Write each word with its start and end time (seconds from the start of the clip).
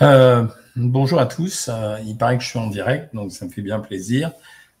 Euh, 0.00 0.46
bonjour 0.76 1.18
à 1.18 1.26
tous. 1.26 1.68
Euh, 1.72 1.98
il 2.06 2.16
paraît 2.16 2.38
que 2.38 2.44
je 2.44 2.48
suis 2.48 2.58
en 2.58 2.68
direct, 2.68 3.14
donc 3.14 3.32
ça 3.32 3.44
me 3.46 3.50
fait 3.50 3.62
bien 3.62 3.80
plaisir. 3.80 4.30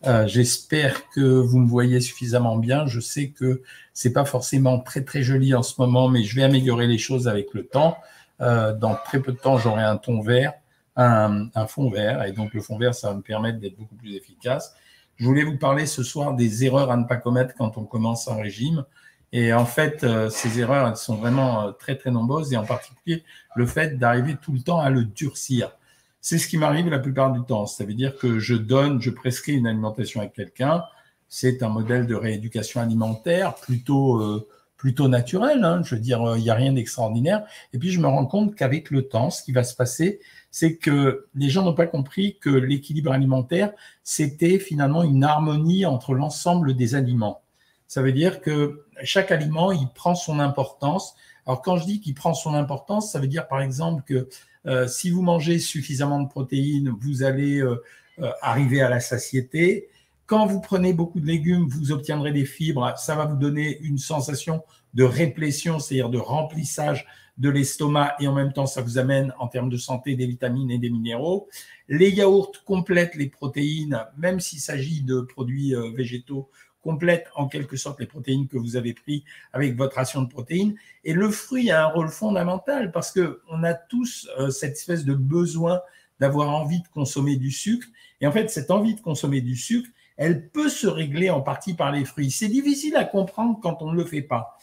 Euh, 0.06 0.28
j'espère 0.28 1.08
que 1.10 1.20
vous 1.20 1.58
me 1.58 1.66
voyez 1.66 2.00
suffisamment 2.00 2.56
bien. 2.56 2.86
Je 2.86 3.00
sais 3.00 3.30
que 3.30 3.62
c'est 3.92 4.12
pas 4.12 4.24
forcément 4.24 4.78
très 4.78 5.02
très 5.02 5.22
joli 5.22 5.54
en 5.54 5.62
ce 5.64 5.80
moment, 5.80 6.08
mais 6.08 6.22
je 6.22 6.36
vais 6.36 6.44
améliorer 6.44 6.86
les 6.86 6.98
choses 6.98 7.26
avec 7.26 7.52
le 7.52 7.66
temps. 7.66 7.98
dans 8.40 8.96
très 9.04 9.20
peu 9.20 9.32
de 9.32 9.38
temps, 9.38 9.58
j'aurai 9.58 9.82
un 9.82 9.96
ton 9.96 10.20
vert, 10.20 10.52
un, 10.94 11.48
un, 11.56 11.66
fond 11.66 11.90
vert, 11.90 12.22
et 12.22 12.30
donc 12.30 12.54
le 12.54 12.60
fond 12.60 12.78
vert, 12.78 12.94
ça 12.94 13.08
va 13.08 13.14
me 13.14 13.22
permettre 13.22 13.58
d'être 13.58 13.76
beaucoup 13.76 13.96
plus 13.96 14.14
efficace. 14.14 14.76
Je 15.16 15.24
voulais 15.24 15.42
vous 15.42 15.58
parler 15.58 15.86
ce 15.86 16.04
soir 16.04 16.34
des 16.34 16.64
erreurs 16.64 16.92
à 16.92 16.96
ne 16.96 17.04
pas 17.04 17.16
commettre 17.16 17.54
quand 17.56 17.76
on 17.76 17.84
commence 17.84 18.28
un 18.28 18.36
régime. 18.36 18.84
Et 19.32 19.52
en 19.52 19.66
fait, 19.66 20.04
euh, 20.04 20.30
ces 20.30 20.60
erreurs, 20.60 20.88
elles 20.88 20.96
sont 20.96 21.16
vraiment 21.16 21.68
euh, 21.68 21.72
très, 21.72 21.96
très 21.96 22.10
nombreuses, 22.10 22.52
et 22.52 22.56
en 22.56 22.64
particulier 22.64 23.24
le 23.56 23.66
fait 23.66 23.98
d'arriver 23.98 24.36
tout 24.40 24.52
le 24.52 24.60
temps 24.60 24.80
à 24.80 24.90
le 24.90 25.04
durcir. 25.04 25.72
C'est 26.20 26.38
ce 26.38 26.48
qui 26.48 26.56
m'arrive 26.56 26.88
la 26.88 26.98
plupart 26.98 27.32
du 27.32 27.42
temps. 27.44 27.66
Ça 27.66 27.84
veut 27.84 27.94
dire 27.94 28.16
que 28.16 28.38
je 28.38 28.54
donne, 28.54 29.00
je 29.00 29.10
prescris 29.10 29.52
une 29.52 29.66
alimentation 29.66 30.20
à 30.20 30.26
quelqu'un. 30.26 30.84
C'est 31.28 31.62
un 31.62 31.68
modèle 31.68 32.06
de 32.06 32.14
rééducation 32.14 32.80
alimentaire 32.80 33.54
plutôt, 33.54 34.20
euh, 34.20 34.48
plutôt 34.76 35.08
naturel. 35.08 35.62
Hein. 35.62 35.82
Je 35.84 35.94
veux 35.94 36.00
dire, 36.00 36.36
il 36.36 36.42
n'y 36.42 36.50
a 36.50 36.54
rien 36.54 36.72
d'extraordinaire. 36.72 37.44
Et 37.72 37.78
puis, 37.78 37.90
je 37.90 38.00
me 38.00 38.06
rends 38.06 38.26
compte 38.26 38.54
qu'avec 38.54 38.90
le 38.90 39.08
temps, 39.08 39.30
ce 39.30 39.42
qui 39.42 39.52
va 39.52 39.62
se 39.62 39.76
passer, 39.76 40.20
c'est 40.50 40.76
que 40.76 41.26
les 41.34 41.50
gens 41.50 41.64
n'ont 41.64 41.74
pas 41.74 41.86
compris 41.86 42.38
que 42.40 42.50
l'équilibre 42.50 43.12
alimentaire, 43.12 43.72
c'était 44.02 44.58
finalement 44.58 45.02
une 45.02 45.22
harmonie 45.22 45.84
entre 45.84 46.14
l'ensemble 46.14 46.74
des 46.74 46.94
aliments. 46.94 47.42
Ça 47.88 48.02
veut 48.02 48.12
dire 48.12 48.42
que 48.42 48.84
chaque 49.02 49.32
aliment, 49.32 49.72
il 49.72 49.88
prend 49.88 50.14
son 50.14 50.38
importance. 50.40 51.16
Alors 51.46 51.62
quand 51.62 51.78
je 51.78 51.86
dis 51.86 52.00
qu'il 52.00 52.14
prend 52.14 52.34
son 52.34 52.52
importance, 52.52 53.10
ça 53.10 53.18
veut 53.18 53.26
dire 53.26 53.48
par 53.48 53.62
exemple 53.62 54.02
que 54.04 54.28
euh, 54.66 54.86
si 54.86 55.08
vous 55.08 55.22
mangez 55.22 55.58
suffisamment 55.58 56.20
de 56.20 56.28
protéines, 56.28 56.90
vous 57.00 57.22
allez 57.22 57.60
euh, 57.60 57.82
euh, 58.18 58.30
arriver 58.42 58.82
à 58.82 58.90
la 58.90 59.00
satiété. 59.00 59.88
Quand 60.26 60.44
vous 60.44 60.60
prenez 60.60 60.92
beaucoup 60.92 61.18
de 61.18 61.26
légumes, 61.26 61.66
vous 61.66 61.90
obtiendrez 61.90 62.32
des 62.32 62.44
fibres. 62.44 62.92
Ça 62.98 63.14
va 63.16 63.24
vous 63.24 63.36
donner 63.36 63.78
une 63.80 63.96
sensation 63.96 64.62
de 64.92 65.04
réplétion, 65.04 65.78
c'est-à-dire 65.78 66.10
de 66.10 66.18
remplissage 66.18 67.06
de 67.38 67.48
l'estomac 67.48 68.16
et 68.20 68.28
en 68.28 68.34
même 68.34 68.52
temps, 68.52 68.66
ça 68.66 68.82
vous 68.82 68.98
amène 68.98 69.32
en 69.38 69.46
termes 69.46 69.70
de 69.70 69.76
santé 69.78 70.16
des 70.16 70.26
vitamines 70.26 70.70
et 70.70 70.78
des 70.78 70.90
minéraux. 70.90 71.48
Les 71.88 72.10
yaourts 72.10 72.52
complètent 72.66 73.14
les 73.14 73.28
protéines, 73.28 74.04
même 74.18 74.40
s'il 74.40 74.58
s'agit 74.58 75.02
de 75.02 75.20
produits 75.20 75.72
végétaux 75.94 76.50
complète 76.82 77.26
en 77.34 77.48
quelque 77.48 77.76
sorte 77.76 78.00
les 78.00 78.06
protéines 78.06 78.48
que 78.48 78.56
vous 78.56 78.76
avez 78.76 78.94
pris 78.94 79.24
avec 79.52 79.76
votre 79.76 79.96
ration 79.96 80.22
de 80.22 80.28
protéines. 80.28 80.74
Et 81.04 81.12
le 81.12 81.30
fruit 81.30 81.70
a 81.70 81.84
un 81.84 81.88
rôle 81.88 82.08
fondamental 82.08 82.92
parce 82.92 83.10
que 83.10 83.40
on 83.50 83.64
a 83.64 83.74
tous 83.74 84.28
euh, 84.38 84.50
cette 84.50 84.76
espèce 84.76 85.04
de 85.04 85.14
besoin 85.14 85.80
d'avoir 86.20 86.50
envie 86.50 86.80
de 86.80 86.88
consommer 86.88 87.36
du 87.36 87.50
sucre. 87.50 87.86
Et 88.20 88.26
en 88.26 88.32
fait, 88.32 88.48
cette 88.48 88.70
envie 88.70 88.94
de 88.94 89.00
consommer 89.00 89.40
du 89.40 89.56
sucre, 89.56 89.88
elle 90.16 90.48
peut 90.48 90.68
se 90.68 90.86
régler 90.86 91.30
en 91.30 91.40
partie 91.40 91.74
par 91.74 91.92
les 91.92 92.04
fruits. 92.04 92.30
C'est 92.30 92.48
difficile 92.48 92.96
à 92.96 93.04
comprendre 93.04 93.58
quand 93.62 93.82
on 93.82 93.92
ne 93.92 93.96
le 93.96 94.04
fait 94.04 94.22
pas. 94.22 94.58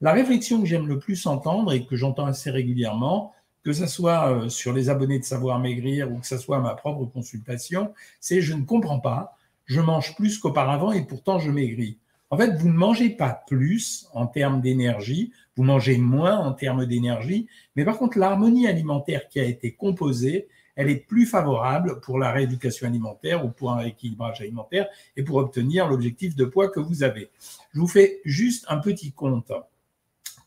La 0.00 0.12
réflexion 0.12 0.60
que 0.60 0.66
j'aime 0.66 0.86
le 0.86 0.98
plus 0.98 1.26
entendre 1.26 1.72
et 1.72 1.84
que 1.84 1.96
j'entends 1.96 2.26
assez 2.26 2.50
régulièrement, 2.50 3.32
que 3.64 3.72
ce 3.72 3.86
soit 3.86 4.32
euh, 4.32 4.48
sur 4.48 4.72
les 4.72 4.88
abonnés 4.88 5.18
de 5.18 5.24
Savoir 5.24 5.58
Maigrir 5.58 6.10
ou 6.10 6.18
que 6.18 6.26
ce 6.26 6.38
soit 6.38 6.60
ma 6.60 6.74
propre 6.74 7.04
consultation, 7.04 7.92
c'est 8.20 8.40
je 8.40 8.54
ne 8.54 8.62
comprends 8.62 9.00
pas 9.00 9.36
je 9.70 9.80
mange 9.80 10.16
plus 10.16 10.38
qu'auparavant 10.38 10.90
et 10.90 11.02
pourtant 11.02 11.38
je 11.38 11.48
maigris. 11.48 11.96
En 12.30 12.36
fait, 12.36 12.56
vous 12.56 12.68
ne 12.68 12.74
mangez 12.74 13.08
pas 13.08 13.44
plus 13.46 14.08
en 14.12 14.26
termes 14.26 14.60
d'énergie, 14.60 15.32
vous 15.56 15.62
mangez 15.62 15.96
moins 15.96 16.38
en 16.38 16.52
termes 16.52 16.86
d'énergie, 16.86 17.46
mais 17.76 17.84
par 17.84 17.96
contre, 17.96 18.18
l'harmonie 18.18 18.66
alimentaire 18.66 19.28
qui 19.28 19.38
a 19.38 19.44
été 19.44 19.72
composée, 19.72 20.48
elle 20.74 20.90
est 20.90 21.06
plus 21.06 21.24
favorable 21.24 22.00
pour 22.00 22.18
la 22.18 22.32
rééducation 22.32 22.88
alimentaire 22.88 23.44
ou 23.44 23.50
pour 23.50 23.70
un 23.70 23.76
rééquilibrage 23.76 24.40
alimentaire 24.40 24.88
et 25.16 25.22
pour 25.22 25.36
obtenir 25.36 25.88
l'objectif 25.88 26.34
de 26.34 26.44
poids 26.44 26.68
que 26.68 26.80
vous 26.80 27.04
avez. 27.04 27.30
Je 27.72 27.78
vous 27.78 27.88
fais 27.88 28.20
juste 28.24 28.66
un 28.68 28.78
petit 28.78 29.12
compte. 29.12 29.52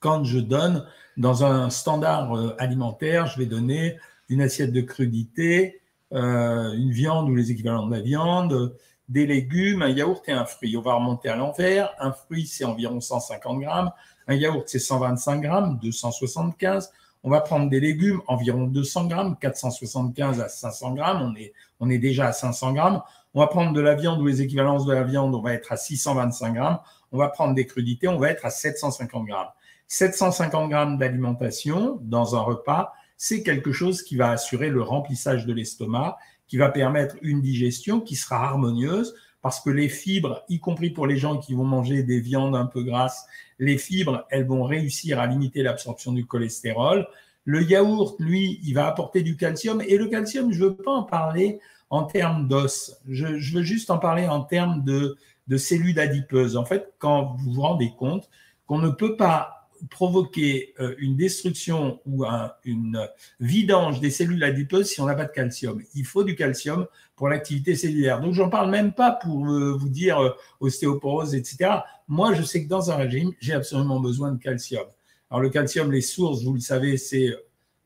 Quand 0.01 0.25
je 0.25 0.39
donne 0.39 0.85
dans 1.15 1.45
un 1.45 1.69
standard 1.69 2.35
euh, 2.35 2.55
alimentaire, 2.59 3.27
je 3.27 3.39
vais 3.39 3.45
donner 3.45 3.95
une 4.27 4.41
assiette 4.41 4.73
de 4.73 4.81
crudité, 4.81 5.81
euh, 6.11 6.73
une 6.73 6.91
viande 6.91 7.29
ou 7.29 7.35
les 7.35 7.51
équivalents 7.51 7.87
de 7.87 7.95
la 7.95 8.01
viande, 8.01 8.75
des 9.13 9.27
légumes, 9.27 9.83
un 9.83 9.89
yaourt 9.89 10.27
et 10.27 10.31
un 10.31 10.43
fruit. 10.43 10.75
On 10.75 10.81
va 10.81 10.95
remonter 10.95 11.29
à 11.29 11.35
l'envers. 11.35 11.93
Un 11.99 12.11
fruit, 12.11 12.47
c'est 12.47 12.65
environ 12.65 12.99
150 12.99 13.59
grammes. 13.59 13.91
Un 14.27 14.33
yaourt, 14.33 14.63
c'est 14.67 14.79
125 14.79 15.39
grammes, 15.39 15.79
275. 15.81 16.91
On 17.23 17.29
va 17.29 17.39
prendre 17.39 17.69
des 17.69 17.79
légumes, 17.79 18.21
environ 18.27 18.65
200 18.65 19.05
grammes, 19.05 19.37
475 19.39 20.41
à 20.41 20.49
500 20.49 20.95
grammes. 20.95 21.33
On 21.79 21.89
est, 21.89 21.97
déjà 21.99 22.27
à 22.27 22.33
500 22.33 22.73
grammes. 22.73 23.01
On 23.35 23.39
va 23.39 23.47
prendre 23.47 23.71
de 23.71 23.81
la 23.81 23.93
viande 23.93 24.19
ou 24.19 24.25
les 24.25 24.41
équivalences 24.41 24.85
de 24.85 24.93
la 24.93 25.03
viande, 25.03 25.33
on 25.33 25.41
va 25.41 25.53
être 25.53 25.71
à 25.71 25.77
625 25.77 26.53
grammes. 26.53 26.79
On 27.11 27.17
va 27.17 27.29
prendre 27.29 27.53
des 27.53 27.67
crudités, 27.67 28.07
on 28.07 28.17
va 28.17 28.31
être 28.31 28.45
à 28.45 28.49
750 28.49 29.25
grammes. 29.27 29.47
750 29.87 30.69
grammes 30.69 30.97
d'alimentation 30.97 31.99
dans 32.01 32.35
un 32.35 32.41
repas, 32.41 32.93
c'est 33.15 33.43
quelque 33.43 33.71
chose 33.71 34.01
qui 34.01 34.15
va 34.15 34.31
assurer 34.31 34.69
le 34.69 34.81
remplissage 34.81 35.45
de 35.45 35.53
l'estomac 35.53 36.17
qui 36.47 36.57
va 36.57 36.69
permettre 36.69 37.15
une 37.21 37.41
digestion 37.41 37.99
qui 37.99 38.15
sera 38.15 38.43
harmonieuse 38.43 39.15
parce 39.41 39.59
que 39.59 39.69
les 39.69 39.89
fibres, 39.89 40.43
y 40.47 40.59
compris 40.59 40.89
pour 40.89 41.05
les 41.05 41.17
gens 41.17 41.37
qui 41.37 41.53
vont 41.53 41.65
manger 41.65 42.03
des 42.03 42.21
viandes 42.21 42.55
un 42.55 42.65
peu 42.65 42.81
grasses, 42.81 43.25
les 43.59 43.77
fibres, 43.77 44.25
elles 44.29 44.45
vont 44.45 44.63
réussir 44.63 45.19
à 45.19 45.27
limiter 45.27 45.63
l'absorption 45.63 46.13
du 46.13 46.25
cholestérol. 46.25 47.07
Le 47.43 47.61
yaourt, 47.61 48.15
lui, 48.19 48.61
il 48.63 48.73
va 48.73 48.87
apporter 48.87 49.21
du 49.21 49.35
calcium. 49.35 49.81
Et 49.81 49.97
le 49.97 50.07
calcium, 50.07 50.53
je 50.53 50.63
ne 50.63 50.69
veux 50.69 50.75
pas 50.77 50.91
en 50.91 51.03
parler 51.03 51.59
en 51.89 52.03
termes 52.05 52.47
d'os. 52.47 52.95
Je, 53.09 53.37
je, 53.37 53.53
veux 53.55 53.63
juste 53.63 53.91
en 53.91 53.97
parler 53.97 54.27
en 54.27 54.41
termes 54.41 54.83
de, 54.85 55.17
de 55.47 55.57
cellules 55.57 55.99
adipeuses. 55.99 56.55
En 56.55 56.63
fait, 56.63 56.93
quand 56.97 57.35
vous 57.37 57.51
vous 57.51 57.61
rendez 57.61 57.91
compte 57.99 58.29
qu'on 58.65 58.79
ne 58.79 58.89
peut 58.89 59.17
pas 59.17 59.52
provoquer 59.89 60.73
euh, 60.79 60.95
une 60.97 61.15
destruction 61.15 61.99
ou 62.05 62.25
une 62.63 63.07
vidange 63.39 63.99
des 63.99 64.09
cellules 64.09 64.43
adipeuses 64.43 64.87
si 64.87 65.01
on 65.01 65.05
n'a 65.05 65.15
pas 65.15 65.25
de 65.25 65.31
calcium. 65.31 65.81
Il 65.93 66.05
faut 66.05 66.23
du 66.23 66.35
calcium 66.35 66.87
pour 67.15 67.29
l'activité 67.29 67.75
cellulaire. 67.75 68.21
Donc, 68.21 68.33
j'en 68.33 68.49
parle 68.49 68.69
même 68.69 68.93
pas 68.93 69.11
pour 69.11 69.47
euh, 69.47 69.73
vous 69.73 69.89
dire 69.89 70.19
euh, 70.19 70.31
ostéoporose, 70.59 71.35
etc. 71.35 71.71
Moi, 72.07 72.33
je 72.33 72.43
sais 72.43 72.63
que 72.63 72.69
dans 72.69 72.91
un 72.91 72.95
régime, 72.95 73.31
j'ai 73.39 73.53
absolument 73.53 73.99
besoin 73.99 74.31
de 74.31 74.41
calcium. 74.41 74.85
Alors, 75.29 75.41
le 75.41 75.49
calcium, 75.49 75.91
les 75.91 76.01
sources, 76.01 76.43
vous 76.43 76.53
le 76.53 76.59
savez, 76.59 76.97
c'est 76.97 77.33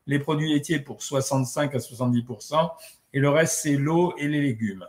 les 0.06 0.18
produits 0.18 0.52
laitiers 0.52 0.78
pour 0.78 1.02
65 1.02 1.74
à 1.74 1.80
70 1.80 2.24
et 3.12 3.20
le 3.20 3.28
reste, 3.30 3.60
c'est 3.62 3.76
l'eau 3.76 4.14
et 4.18 4.28
les 4.28 4.40
légumes. 4.40 4.84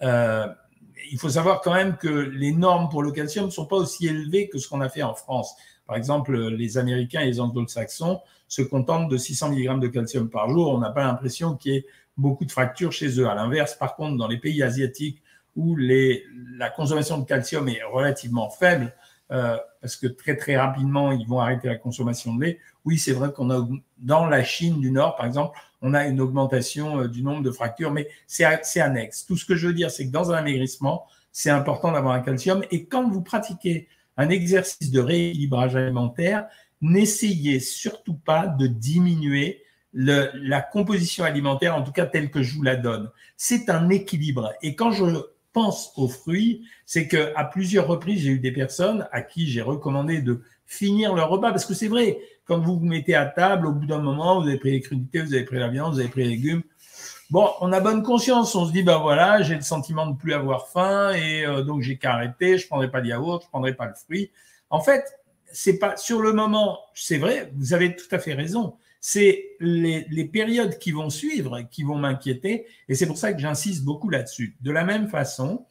il 0.00 1.18
faut 1.18 1.30
savoir 1.30 1.60
quand 1.60 1.72
même 1.72 1.96
que 1.96 2.08
les 2.08 2.52
normes 2.52 2.88
pour 2.90 3.02
le 3.02 3.12
calcium 3.12 3.46
ne 3.46 3.50
sont 3.50 3.66
pas 3.66 3.76
aussi 3.76 4.06
élevées 4.06 4.48
que 4.48 4.58
ce 4.58 4.68
qu'on 4.68 4.80
a 4.80 4.88
fait 4.88 5.02
en 5.02 5.14
France. 5.14 5.54
Par 5.88 5.96
exemple, 5.96 6.38
les 6.38 6.78
Américains 6.78 7.22
et 7.22 7.26
les 7.26 7.40
anglo-saxons 7.40 8.20
se 8.46 8.62
contentent 8.62 9.08
de 9.08 9.16
600 9.16 9.52
mg 9.52 9.80
de 9.80 9.88
calcium 9.88 10.28
par 10.28 10.50
jour. 10.50 10.68
On 10.72 10.78
n'a 10.78 10.90
pas 10.90 11.02
l'impression 11.02 11.56
qu'il 11.56 11.72
y 11.72 11.76
ait 11.78 11.86
beaucoup 12.18 12.44
de 12.44 12.52
fractures 12.52 12.92
chez 12.92 13.18
eux. 13.18 13.26
À 13.26 13.34
l'inverse, 13.34 13.74
par 13.74 13.96
contre, 13.96 14.18
dans 14.18 14.28
les 14.28 14.36
pays 14.36 14.62
asiatiques 14.62 15.22
où 15.56 15.76
la 15.76 16.70
consommation 16.70 17.18
de 17.18 17.24
calcium 17.24 17.68
est 17.68 17.82
relativement 17.82 18.50
faible, 18.50 18.94
euh, 19.32 19.56
parce 19.80 19.96
que 19.96 20.06
très 20.06 20.36
très 20.36 20.56
rapidement 20.56 21.12
ils 21.12 21.26
vont 21.26 21.40
arrêter 21.40 21.68
la 21.68 21.76
consommation 21.76 22.34
de 22.34 22.44
lait. 22.44 22.58
Oui, 22.84 22.96
c'est 22.96 23.12
vrai 23.12 23.32
qu'on 23.32 23.50
a 23.50 23.66
dans 23.98 24.26
la 24.26 24.44
Chine 24.44 24.80
du 24.80 24.90
Nord, 24.90 25.16
par 25.16 25.26
exemple, 25.26 25.58
on 25.82 25.94
a 25.94 26.06
une 26.06 26.20
augmentation 26.20 27.00
euh, 27.00 27.08
du 27.08 27.22
nombre 27.22 27.42
de 27.42 27.50
fractures, 27.50 27.92
mais 27.92 28.08
c'est 28.26 28.44
annexe. 28.80 29.26
Tout 29.26 29.36
ce 29.36 29.44
que 29.44 29.56
je 29.56 29.66
veux 29.66 29.74
dire, 29.74 29.90
c'est 29.90 30.06
que 30.06 30.12
dans 30.12 30.30
un 30.30 30.36
amaigrissement, 30.36 31.06
c'est 31.32 31.50
important 31.50 31.92
d'avoir 31.92 32.14
un 32.14 32.20
calcium. 32.20 32.62
Et 32.70 32.84
quand 32.84 33.08
vous 33.08 33.22
pratiquez 33.22 33.88
un 34.18 34.28
exercice 34.28 34.90
de 34.90 35.00
rééquilibrage 35.00 35.76
alimentaire, 35.76 36.46
n'essayez 36.82 37.60
surtout 37.60 38.14
pas 38.14 38.46
de 38.46 38.66
diminuer 38.66 39.62
la 39.94 40.60
composition 40.60 41.24
alimentaire, 41.24 41.74
en 41.74 41.82
tout 41.82 41.92
cas 41.92 42.04
telle 42.04 42.30
que 42.30 42.42
je 42.42 42.54
vous 42.54 42.62
la 42.62 42.76
donne. 42.76 43.10
C'est 43.36 43.70
un 43.70 43.88
équilibre. 43.88 44.52
Et 44.60 44.74
quand 44.74 44.92
je 44.92 45.04
pense 45.52 45.92
aux 45.96 46.08
fruits, 46.08 46.64
c'est 46.84 47.08
que 47.08 47.32
à 47.34 47.44
plusieurs 47.44 47.86
reprises, 47.86 48.20
j'ai 48.20 48.30
eu 48.30 48.38
des 48.38 48.52
personnes 48.52 49.08
à 49.12 49.22
qui 49.22 49.46
j'ai 49.46 49.62
recommandé 49.62 50.20
de 50.20 50.42
finir 50.66 51.14
leur 51.14 51.30
repas, 51.30 51.50
parce 51.50 51.64
que 51.64 51.72
c'est 51.72 51.88
vrai, 51.88 52.18
quand 52.44 52.58
vous 52.58 52.78
vous 52.78 52.86
mettez 52.86 53.14
à 53.14 53.24
table, 53.24 53.66
au 53.66 53.72
bout 53.72 53.86
d'un 53.86 54.02
moment, 54.02 54.40
vous 54.40 54.48
avez 54.48 54.58
pris 54.58 54.72
les 54.72 54.80
crudités, 54.80 55.22
vous 55.22 55.32
avez 55.32 55.44
pris 55.44 55.58
la 55.58 55.68
viande, 55.68 55.94
vous 55.94 56.00
avez 56.00 56.08
pris 56.08 56.24
les 56.24 56.30
légumes, 56.30 56.62
Bon, 57.30 57.50
on 57.60 57.72
a 57.72 57.80
bonne 57.80 58.02
conscience, 58.02 58.54
on 58.54 58.64
se 58.64 58.72
dit, 58.72 58.82
ben 58.82 58.96
voilà, 58.98 59.42
j'ai 59.42 59.54
le 59.54 59.60
sentiment 59.60 60.06
de 60.06 60.16
plus 60.16 60.32
avoir 60.32 60.68
faim 60.68 61.12
et 61.12 61.44
euh, 61.44 61.62
donc 61.62 61.82
j'ai 61.82 61.98
qu'à 61.98 62.14
arrêter, 62.14 62.56
je 62.56 62.66
prendrai 62.66 62.90
pas 62.90 63.02
de 63.02 63.08
yaourt, 63.08 63.42
je 63.44 63.48
prendrai 63.48 63.74
pas 63.74 63.84
le 63.84 63.92
fruit. 63.92 64.30
En 64.70 64.80
fait, 64.80 65.04
c'est 65.52 65.78
pas 65.78 65.98
sur 65.98 66.22
le 66.22 66.32
moment, 66.32 66.78
c'est 66.94 67.18
vrai, 67.18 67.52
vous 67.54 67.74
avez 67.74 67.94
tout 67.96 68.06
à 68.12 68.18
fait 68.18 68.32
raison. 68.32 68.76
C'est 69.02 69.56
les, 69.60 70.24
périodes 70.32 70.78
qui 70.78 70.90
vont 70.90 71.10
suivre 71.10 71.60
qui 71.70 71.82
vont 71.82 71.98
m'inquiéter 71.98 72.66
et 72.88 72.94
c'est 72.94 73.06
pour 73.06 73.18
ça 73.18 73.34
que 73.34 73.40
j'insiste 73.40 73.84
beaucoup 73.84 74.08
là-dessus. 74.08 74.56
De 74.62 74.70
la 74.70 74.84
même 74.84 75.08
façon, 75.08 75.66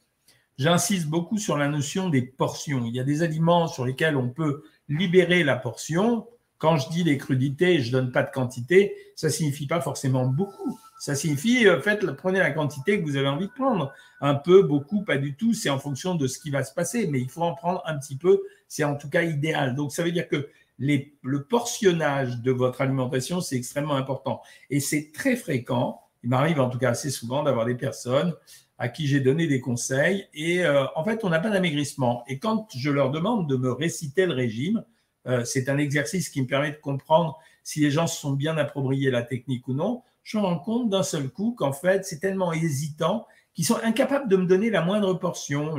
j'insiste 0.59 1.07
beaucoup 1.07 1.39
sur 1.39 1.57
la 1.57 1.67
notion 1.67 2.09
des 2.09 2.21
portions. 2.21 2.85
Il 2.85 2.95
y 2.95 2.99
a 2.99 3.03
des 3.03 3.23
aliments 3.23 3.67
sur 3.67 3.83
lesquels 3.83 4.15
on 4.15 4.29
peut 4.29 4.63
libérer 4.89 5.43
la 5.43 5.55
portion, 5.55 6.27
quand 6.59 6.77
je 6.77 6.89
dis 6.89 7.03
les 7.03 7.17
crudités, 7.17 7.81
je 7.81 7.91
donne 7.91 8.11
pas 8.11 8.23
de 8.23 8.31
quantité, 8.31 8.95
ça 9.15 9.31
signifie 9.31 9.65
pas 9.65 9.81
forcément 9.81 10.27
beaucoup. 10.27 10.79
Ça 10.99 11.15
signifie, 11.15 11.67
euh, 11.67 11.79
prenez 12.17 12.39
la 12.39 12.51
quantité 12.51 12.99
que 12.99 13.05
vous 13.05 13.17
avez 13.17 13.27
envie 13.27 13.47
de 13.47 13.51
prendre. 13.51 13.93
Un 14.19 14.35
peu, 14.35 14.63
beaucoup, 14.63 15.03
pas 15.03 15.17
du 15.17 15.35
tout. 15.35 15.53
C'est 15.53 15.69
en 15.69 15.79
fonction 15.79 16.15
de 16.15 16.27
ce 16.27 16.39
qui 16.39 16.49
va 16.49 16.63
se 16.63 16.73
passer, 16.73 17.07
mais 17.07 17.19
il 17.19 17.29
faut 17.29 17.43
en 17.43 17.53
prendre 17.53 17.83
un 17.85 17.97
petit 17.97 18.17
peu. 18.17 18.41
C'est 18.67 18.83
en 18.83 18.95
tout 18.95 19.09
cas 19.09 19.23
idéal. 19.23 19.75
Donc, 19.75 19.91
ça 19.91 20.03
veut 20.03 20.11
dire 20.11 20.27
que 20.27 20.49
le 20.79 21.43
portionnage 21.43 22.41
de 22.41 22.51
votre 22.51 22.81
alimentation, 22.81 23.41
c'est 23.41 23.55
extrêmement 23.55 23.95
important. 23.95 24.41
Et 24.69 24.79
c'est 24.79 25.11
très 25.13 25.35
fréquent. 25.35 26.01
Il 26.23 26.29
m'arrive 26.29 26.59
en 26.59 26.69
tout 26.69 26.77
cas 26.77 26.91
assez 26.91 27.09
souvent 27.09 27.43
d'avoir 27.43 27.65
des 27.65 27.75
personnes 27.75 28.33
à 28.77 28.89
qui 28.89 29.07
j'ai 29.07 29.19
donné 29.19 29.47
des 29.47 29.59
conseils. 29.59 30.27
Et 30.33 30.63
euh, 30.63 30.85
en 30.95 31.03
fait, 31.03 31.23
on 31.23 31.29
n'a 31.29 31.39
pas 31.39 31.49
d'amaigrissement. 31.49 32.23
Et 32.27 32.39
quand 32.39 32.67
je 32.75 32.89
leur 32.89 33.11
demande 33.11 33.49
de 33.49 33.55
me 33.55 33.71
réciter 33.71 34.25
le 34.25 34.33
régime, 34.33 34.83
euh, 35.27 35.43
c'est 35.45 35.69
un 35.69 35.77
exercice 35.77 36.29
qui 36.29 36.41
me 36.41 36.47
permet 36.47 36.71
de 36.71 36.77
comprendre 36.77 37.37
si 37.63 37.81
les 37.81 37.91
gens 37.91 38.07
se 38.07 38.19
sont 38.19 38.31
bien 38.31 38.57
appropriés 38.57 39.11
la 39.11 39.23
technique 39.23 39.67
ou 39.67 39.73
non. 39.73 40.03
Je 40.27 40.37
me 40.37 40.43
rends 40.43 40.59
compte 40.59 40.89
d'un 40.89 41.03
seul 41.03 41.29
coup 41.29 41.55
qu'en 41.57 41.71
fait, 41.71 42.03
c'est 42.03 42.19
tellement 42.19 42.51
hésitant 42.51 43.25
qu'ils 43.53 43.63
sont 43.63 43.79
incapables 43.81 44.27
de 44.27 44.35
me 44.35 44.45
donner 44.45 44.69
la 44.69 44.81
moindre 44.81 45.13
portion. 45.13 45.75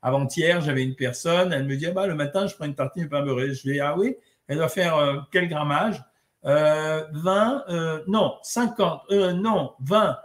Avant-hier, 0.00 0.60
j'avais 0.60 0.84
une 0.84 0.94
personne, 0.94 1.52
elle 1.52 1.66
me 1.66 1.76
dit 1.76 1.86
ah 1.86 1.90
bah, 1.90 2.06
le 2.06 2.14
matin, 2.14 2.46
je 2.46 2.54
prends 2.54 2.66
une 2.66 2.76
tartine 2.76 3.02
de 3.02 3.08
pain 3.08 3.24
beurré. 3.24 3.52
Je 3.52 3.62
dis 3.62 3.80
ah 3.80 3.98
oui, 3.98 4.14
elle 4.46 4.58
doit 4.58 4.68
faire 4.68 4.96
euh, 4.96 5.16
quel 5.32 5.48
grammage? 5.48 6.00
20, 6.44 7.64
euh, 7.68 8.04
non, 8.06 8.36
50, 8.44 9.10
non, 9.10 9.72
20. 9.80 10.18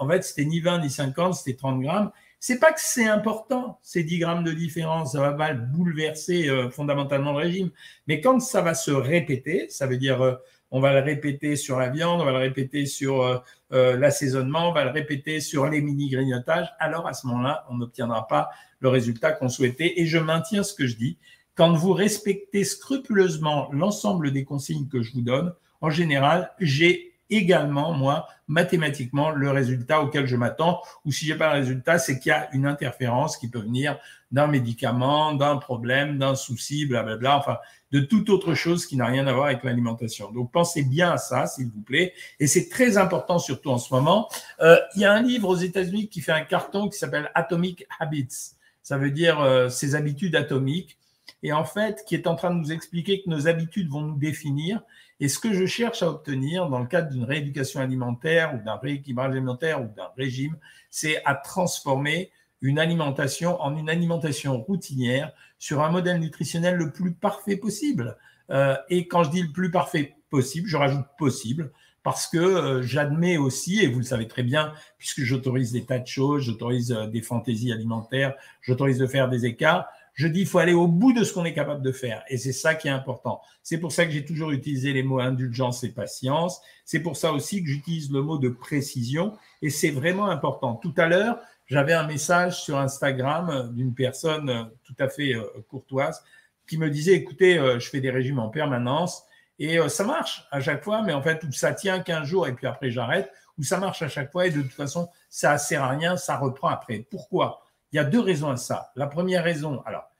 en 0.00 0.08
fait, 0.08 0.22
c'était 0.22 0.44
ni 0.44 0.58
20 0.58 0.80
ni 0.80 0.90
50, 0.90 1.34
c'était 1.34 1.56
30 1.56 1.80
grammes. 1.80 2.10
C'est 2.40 2.60
pas 2.60 2.72
que 2.72 2.80
c'est 2.80 3.06
important, 3.08 3.80
ces 3.82 4.04
10 4.04 4.20
grammes 4.20 4.44
de 4.44 4.52
différence, 4.52 5.12
ça 5.12 5.20
va 5.20 5.32
pas 5.32 5.54
bouleverser 5.54 6.48
euh, 6.48 6.70
fondamentalement 6.70 7.32
le 7.32 7.38
régime. 7.38 7.70
Mais 8.06 8.20
quand 8.20 8.38
ça 8.38 8.60
va 8.60 8.74
se 8.74 8.92
répéter, 8.92 9.68
ça 9.70 9.88
veut 9.88 9.96
dire 9.96 10.22
euh, 10.22 10.34
on 10.70 10.80
va 10.80 10.92
le 10.92 11.00
répéter 11.00 11.56
sur 11.56 11.78
la 11.78 11.88
viande, 11.88 12.20
on 12.20 12.24
va 12.24 12.32
le 12.32 12.38
répéter 12.38 12.86
sur 12.86 13.22
euh, 13.22 13.96
l'assaisonnement, 13.96 14.70
on 14.70 14.72
va 14.72 14.84
le 14.84 14.90
répéter 14.90 15.40
sur 15.40 15.66
les 15.66 15.80
mini-grignotages, 15.80 16.68
alors 16.78 17.06
à 17.06 17.14
ce 17.14 17.26
moment-là, 17.26 17.64
on 17.70 17.76
n'obtiendra 17.76 18.26
pas 18.26 18.50
le 18.80 18.88
résultat 18.88 19.32
qu'on 19.32 19.48
souhaitait. 19.48 20.00
Et 20.00 20.06
je 20.06 20.18
maintiens 20.18 20.62
ce 20.62 20.74
que 20.74 20.86
je 20.86 20.96
dis. 20.96 21.18
Quand 21.54 21.72
vous 21.72 21.92
respectez 21.92 22.64
scrupuleusement 22.64 23.68
l'ensemble 23.72 24.30
des 24.30 24.44
consignes 24.44 24.88
que 24.88 25.02
je 25.02 25.12
vous 25.12 25.22
donne, 25.22 25.52
en 25.80 25.90
général, 25.90 26.52
j'ai 26.60 27.17
également, 27.30 27.92
moi, 27.92 28.26
mathématiquement, 28.46 29.30
le 29.30 29.50
résultat 29.50 30.00
auquel 30.00 30.26
je 30.26 30.36
m'attends. 30.36 30.80
Ou 31.04 31.12
si 31.12 31.26
j'ai 31.26 31.34
pas 31.34 31.54
le 31.54 31.60
résultat, 31.60 31.98
c'est 31.98 32.18
qu'il 32.18 32.30
y 32.30 32.32
a 32.32 32.48
une 32.52 32.66
interférence 32.66 33.36
qui 33.36 33.48
peut 33.48 33.60
venir 33.60 33.98
d'un 34.30 34.46
médicament, 34.46 35.34
d'un 35.34 35.56
problème, 35.56 36.18
d'un 36.18 36.34
souci, 36.34 36.86
blablabla, 36.86 37.38
enfin, 37.38 37.58
de 37.92 38.00
toute 38.00 38.28
autre 38.30 38.54
chose 38.54 38.86
qui 38.86 38.96
n'a 38.96 39.06
rien 39.06 39.26
à 39.26 39.32
voir 39.32 39.46
avec 39.46 39.64
l'alimentation. 39.64 40.30
Donc, 40.32 40.52
pensez 40.52 40.82
bien 40.82 41.12
à 41.12 41.16
ça, 41.18 41.46
s'il 41.46 41.68
vous 41.68 41.80
plaît. 41.80 42.12
Et 42.40 42.46
c'est 42.46 42.68
très 42.68 42.98
important, 42.98 43.38
surtout 43.38 43.70
en 43.70 43.78
ce 43.78 43.92
moment. 43.92 44.28
Euh, 44.60 44.78
il 44.94 45.02
y 45.02 45.04
a 45.04 45.12
un 45.12 45.22
livre 45.22 45.48
aux 45.48 45.56
États-Unis 45.56 46.08
qui 46.08 46.20
fait 46.20 46.32
un 46.32 46.44
carton 46.44 46.88
qui 46.88 46.98
s'appelle 46.98 47.30
Atomic 47.34 47.86
Habits. 47.98 48.54
Ça 48.82 48.96
veut 48.96 49.10
dire 49.10 49.40
euh, 49.40 49.68
ses 49.68 49.94
habitudes 49.94 50.36
atomiques. 50.36 50.98
Et 51.42 51.52
en 51.52 51.64
fait, 51.64 52.04
qui 52.06 52.14
est 52.14 52.26
en 52.26 52.34
train 52.34 52.50
de 52.50 52.58
nous 52.58 52.72
expliquer 52.72 53.22
que 53.22 53.30
nos 53.30 53.46
habitudes 53.48 53.88
vont 53.88 54.00
nous 54.00 54.16
définir 54.16 54.82
et 55.20 55.28
ce 55.28 55.38
que 55.38 55.52
je 55.52 55.66
cherche 55.66 56.02
à 56.02 56.08
obtenir 56.08 56.68
dans 56.68 56.78
le 56.78 56.86
cadre 56.86 57.10
d'une 57.10 57.24
rééducation 57.24 57.80
alimentaire 57.80 58.54
ou 58.54 58.64
d'un 58.64 58.76
rééquilibrage 58.76 59.32
alimentaire 59.32 59.82
ou 59.82 59.88
d'un 59.96 60.10
régime, 60.16 60.56
c'est 60.90 61.22
à 61.24 61.34
transformer 61.34 62.30
une 62.60 62.78
alimentation 62.78 63.60
en 63.60 63.76
une 63.76 63.90
alimentation 63.90 64.60
routinière 64.60 65.32
sur 65.58 65.82
un 65.82 65.90
modèle 65.90 66.20
nutritionnel 66.20 66.76
le 66.76 66.92
plus 66.92 67.12
parfait 67.12 67.56
possible. 67.56 68.16
Euh, 68.50 68.76
et 68.88 69.08
quand 69.08 69.24
je 69.24 69.30
dis 69.30 69.42
le 69.42 69.52
plus 69.52 69.70
parfait 69.70 70.16
possible, 70.30 70.68
je 70.68 70.76
rajoute 70.76 71.06
possible 71.18 71.72
parce 72.02 72.26
que 72.26 72.38
euh, 72.38 72.82
j'admets 72.82 73.36
aussi, 73.36 73.80
et 73.80 73.88
vous 73.88 73.98
le 73.98 74.04
savez 74.04 74.28
très 74.28 74.42
bien, 74.42 74.72
puisque 74.98 75.22
j'autorise 75.22 75.72
des 75.72 75.84
tas 75.84 75.98
de 75.98 76.06
choses, 76.06 76.42
j'autorise 76.42 76.92
euh, 76.92 77.06
des 77.06 77.22
fantaisies 77.22 77.72
alimentaires, 77.72 78.34
j'autorise 78.62 78.98
de 78.98 79.06
faire 79.06 79.28
des 79.28 79.46
écarts, 79.46 79.86
je 80.18 80.26
dis, 80.26 80.40
il 80.40 80.46
faut 80.48 80.58
aller 80.58 80.72
au 80.72 80.88
bout 80.88 81.12
de 81.12 81.22
ce 81.22 81.32
qu'on 81.32 81.44
est 81.44 81.54
capable 81.54 81.80
de 81.80 81.92
faire. 81.92 82.24
Et 82.28 82.38
c'est 82.38 82.52
ça 82.52 82.74
qui 82.74 82.88
est 82.88 82.90
important. 82.90 83.40
C'est 83.62 83.78
pour 83.78 83.92
ça 83.92 84.04
que 84.04 84.10
j'ai 84.10 84.24
toujours 84.24 84.50
utilisé 84.50 84.92
les 84.92 85.04
mots 85.04 85.20
indulgence 85.20 85.84
et 85.84 85.90
patience. 85.90 86.60
C'est 86.84 86.98
pour 86.98 87.16
ça 87.16 87.32
aussi 87.32 87.62
que 87.62 87.68
j'utilise 87.68 88.10
le 88.10 88.20
mot 88.20 88.36
de 88.36 88.48
précision. 88.48 89.36
Et 89.62 89.70
c'est 89.70 89.90
vraiment 89.90 90.28
important. 90.28 90.74
Tout 90.74 90.92
à 90.96 91.06
l'heure, 91.06 91.38
j'avais 91.68 91.92
un 91.92 92.04
message 92.04 92.60
sur 92.60 92.78
Instagram 92.78 93.72
d'une 93.76 93.94
personne 93.94 94.68
tout 94.82 94.96
à 94.98 95.08
fait 95.08 95.36
euh, 95.36 95.44
courtoise 95.68 96.20
qui 96.66 96.78
me 96.78 96.90
disait, 96.90 97.14
écoutez, 97.14 97.56
euh, 97.56 97.78
je 97.78 97.88
fais 97.88 98.00
des 98.00 98.10
régimes 98.10 98.40
en 98.40 98.48
permanence 98.48 99.22
et 99.60 99.78
euh, 99.78 99.88
ça 99.88 100.02
marche 100.02 100.48
à 100.50 100.60
chaque 100.60 100.82
fois, 100.82 101.02
mais 101.02 101.12
en 101.12 101.22
fait, 101.22 101.44
ça 101.52 101.72
tient 101.74 102.00
15 102.00 102.26
jours 102.26 102.48
et 102.48 102.54
puis 102.54 102.66
après 102.66 102.90
j'arrête, 102.90 103.30
ou 103.56 103.62
ça 103.62 103.78
marche 103.78 104.02
à 104.02 104.08
chaque 104.08 104.32
fois 104.32 104.48
et 104.48 104.50
de 104.50 104.62
toute 104.62 104.72
façon, 104.72 105.08
ça 105.28 105.52
ne 105.52 105.58
sert 105.58 105.84
à 105.84 105.90
rien, 105.90 106.16
ça 106.16 106.36
reprend 106.38 106.70
après. 106.70 107.06
Pourquoi? 107.08 107.62
Il 107.92 107.96
y 107.96 107.98
a 107.98 108.04
deux 108.04 108.20
raisons 108.20 108.50
à 108.50 108.56
ça. 108.56 108.92
La 108.96 109.06
première 109.06 109.44
raison, 109.44 109.82
alors, 109.86 110.10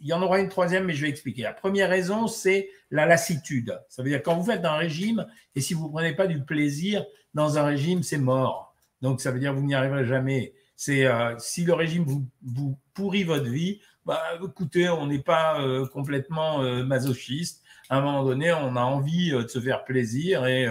il 0.00 0.06
y 0.06 0.12
en 0.12 0.22
aura 0.22 0.38
une 0.38 0.48
troisième, 0.48 0.84
mais 0.84 0.94
je 0.94 1.02
vais 1.02 1.08
expliquer. 1.08 1.42
La 1.42 1.52
première 1.52 1.88
raison, 1.88 2.28
c'est 2.28 2.70
la 2.90 3.06
lassitude. 3.06 3.80
Ça 3.88 4.02
veut 4.02 4.10
dire 4.10 4.22
quand 4.22 4.36
vous 4.36 4.44
faites 4.44 4.64
un 4.64 4.76
régime 4.76 5.26
et 5.54 5.60
si 5.60 5.74
vous 5.74 5.86
ne 5.86 5.92
prenez 5.92 6.14
pas 6.14 6.26
du 6.26 6.42
plaisir 6.44 7.04
dans 7.34 7.58
un 7.58 7.64
régime, 7.64 8.02
c'est 8.02 8.18
mort. 8.18 8.74
Donc, 9.02 9.20
ça 9.20 9.30
veut 9.30 9.40
dire 9.40 9.52
que 9.52 9.56
vous 9.58 9.66
n'y 9.66 9.74
arriverez 9.74 10.04
jamais. 10.04 10.54
C'est 10.76 11.06
euh, 11.06 11.36
si 11.38 11.64
le 11.64 11.74
régime 11.74 12.04
vous, 12.42 12.78
pourrit 12.94 13.24
votre 13.24 13.48
vie, 13.48 13.80
bah, 14.06 14.22
écoutez, 14.42 14.88
on 14.88 15.06
n'est 15.06 15.18
pas 15.18 15.60
euh, 15.60 15.86
complètement 15.86 16.62
euh, 16.62 16.84
masochiste. 16.84 17.64
À 17.90 17.98
un 17.98 18.00
moment 18.00 18.22
donné, 18.22 18.52
on 18.52 18.76
a 18.76 18.82
envie 18.82 19.30
de 19.30 19.48
se 19.48 19.60
faire 19.60 19.84
plaisir 19.84 20.46
et 20.46 20.68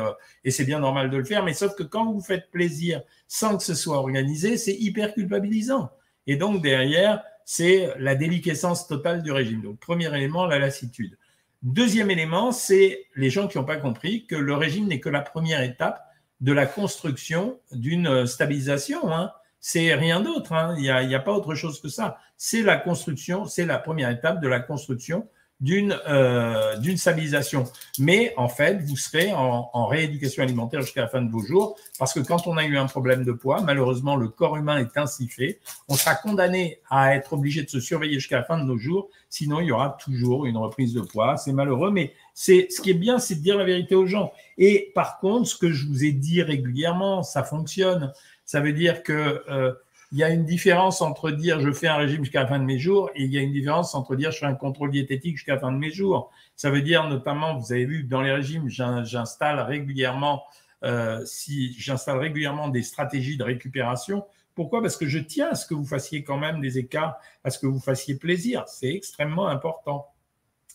c'est 0.51 0.65
bien 0.65 0.79
normal 0.79 1.09
de 1.09 1.17
le 1.17 1.23
faire. 1.23 1.43
Mais 1.43 1.55
sauf 1.55 1.73
que 1.75 1.81
quand 1.81 2.11
vous 2.11 2.21
faites 2.21 2.51
plaisir 2.51 3.01
sans 3.27 3.57
que 3.57 3.63
ce 3.63 3.73
soit 3.73 3.97
organisé, 3.97 4.55
c'est 4.55 4.75
hyper 4.75 5.15
culpabilisant. 5.15 5.89
Et 6.27 6.35
donc, 6.35 6.61
derrière, 6.61 7.23
c'est 7.45 7.93
la 7.97 8.15
déliquescence 8.15 8.87
totale 8.87 9.23
du 9.23 9.31
régime. 9.31 9.61
Donc, 9.61 9.79
premier 9.79 10.13
élément, 10.15 10.45
la 10.45 10.59
lassitude. 10.59 11.17
Deuxième 11.63 12.11
élément, 12.11 12.51
c'est 12.51 13.05
les 13.15 13.29
gens 13.29 13.47
qui 13.47 13.57
n'ont 13.57 13.63
pas 13.63 13.77
compris 13.77 14.27
que 14.27 14.35
le 14.35 14.53
régime 14.53 14.87
n'est 14.87 14.99
que 14.99 15.09
la 15.09 15.21
première 15.21 15.61
étape 15.61 16.03
de 16.41 16.51
la 16.51 16.65
construction 16.65 17.59
d'une 17.71 18.27
stabilisation. 18.27 19.11
Hein. 19.11 19.31
C'est 19.59 19.95
rien 19.95 20.21
d'autre. 20.21 20.53
Hein. 20.53 20.75
Il 20.77 20.83
n'y 20.83 20.89
a, 20.89 20.97
a, 20.97 21.19
pas 21.19 21.33
autre 21.33 21.55
chose 21.55 21.81
que 21.81 21.89
ça. 21.89 22.17
C'est 22.35 22.61
la 22.61 22.77
construction, 22.77 23.45
c'est 23.45 23.65
la 23.65 23.79
première 23.79 24.09
étape 24.11 24.39
de 24.41 24.47
la 24.47 24.59
construction 24.59 25.27
d'une 25.59 25.97
euh, 26.07 26.77
d'une 26.77 26.97
stabilisation. 26.97 27.65
Mais 27.99 28.33
en 28.37 28.47
fait, 28.47 28.83
vous 28.83 28.95
serez 28.95 29.33
en, 29.33 29.69
en 29.73 29.87
rééducation 29.87 30.43
alimentaire 30.43 30.81
jusqu'à 30.81 31.01
la 31.01 31.07
fin 31.07 31.21
de 31.21 31.31
vos 31.31 31.41
jours, 31.41 31.77
parce 31.97 32.13
que 32.13 32.19
quand 32.19 32.45
on 32.47 32.57
a 32.57 32.65
eu 32.65 32.77
un 32.77 32.85
problème 32.85 33.23
de 33.23 33.31
poids, 33.31 33.61
malheureusement, 33.61 34.15
le 34.15 34.27
corps 34.27 34.57
humain 34.57 34.77
est 34.77 34.97
ainsi 34.97 35.27
fait. 35.27 35.59
On 35.87 35.95
sera 35.95 36.15
condamné 36.15 36.79
à 36.89 37.15
être 37.15 37.33
obligé 37.33 37.63
de 37.63 37.69
se 37.69 37.79
surveiller 37.79 38.15
jusqu'à 38.15 38.37
la 38.37 38.43
fin 38.43 38.57
de 38.57 38.63
nos 38.63 38.77
jours, 38.77 39.09
sinon 39.29 39.59
il 39.59 39.67
y 39.67 39.71
aura 39.71 39.97
toujours 40.03 40.45
une 40.45 40.57
reprise 40.57 40.93
de 40.93 41.01
poids. 41.01 41.37
C'est 41.37 41.53
malheureux, 41.53 41.91
mais 41.91 42.13
c'est 42.33 42.67
ce 42.69 42.81
qui 42.81 42.91
est 42.91 42.95
bien, 42.95 43.17
c'est 43.17 43.35
de 43.35 43.41
dire 43.41 43.57
la 43.57 43.65
vérité 43.65 43.95
aux 43.95 44.05
gens. 44.05 44.31
Et 44.59 44.91
par 44.93 45.19
contre, 45.19 45.47
ce 45.47 45.55
que 45.55 45.71
je 45.71 45.87
vous 45.87 46.03
ai 46.03 46.11
dit 46.11 46.43
régulièrement, 46.43 47.23
ça 47.23 47.43
fonctionne. 47.43 48.13
Ça 48.45 48.61
veut 48.61 48.73
dire 48.73 49.01
que 49.03 49.43
euh, 49.49 49.73
il 50.11 50.17
y 50.17 50.23
a 50.23 50.29
une 50.29 50.45
différence 50.45 51.01
entre 51.01 51.31
dire 51.31 51.59
je 51.59 51.71
fais 51.71 51.87
un 51.87 51.97
régime 51.97 52.23
jusqu'à 52.23 52.41
la 52.41 52.47
fin 52.47 52.59
de 52.59 52.63
mes 52.63 52.79
jours 52.79 53.09
et 53.15 53.23
il 53.23 53.31
y 53.31 53.37
a 53.37 53.41
une 53.41 53.51
différence 53.51 53.93
entre 53.93 54.15
dire 54.15 54.31
je 54.31 54.39
fais 54.39 54.45
un 54.45 54.55
contrôle 54.55 54.91
diététique 54.91 55.35
jusqu'à 55.35 55.55
la 55.55 55.59
fin 55.59 55.71
de 55.71 55.77
mes 55.77 55.91
jours. 55.91 56.31
Ça 56.55 56.69
veut 56.69 56.81
dire 56.81 57.07
notamment, 57.07 57.57
vous 57.57 57.71
avez 57.73 57.85
vu, 57.85 58.03
dans 58.03 58.21
les 58.21 58.31
régimes, 58.31 58.69
j'installe 58.69 59.59
régulièrement, 59.59 60.43
euh, 60.83 61.23
si 61.25 61.75
régulièrement 62.07 62.69
des 62.69 62.83
stratégies 62.83 63.37
de 63.37 63.43
récupération. 63.43 64.25
Pourquoi? 64.55 64.81
Parce 64.81 64.97
que 64.97 65.07
je 65.07 65.19
tiens 65.19 65.49
à 65.51 65.55
ce 65.55 65.67
que 65.67 65.73
vous 65.73 65.85
fassiez 65.85 66.23
quand 66.23 66.37
même 66.37 66.61
des 66.61 66.77
écarts, 66.77 67.17
à 67.43 67.51
ce 67.51 67.59
que 67.59 67.67
vous 67.67 67.79
fassiez 67.79 68.15
plaisir. 68.15 68.63
C'est 68.67 68.93
extrêmement 68.93 69.47
important. 69.47 70.07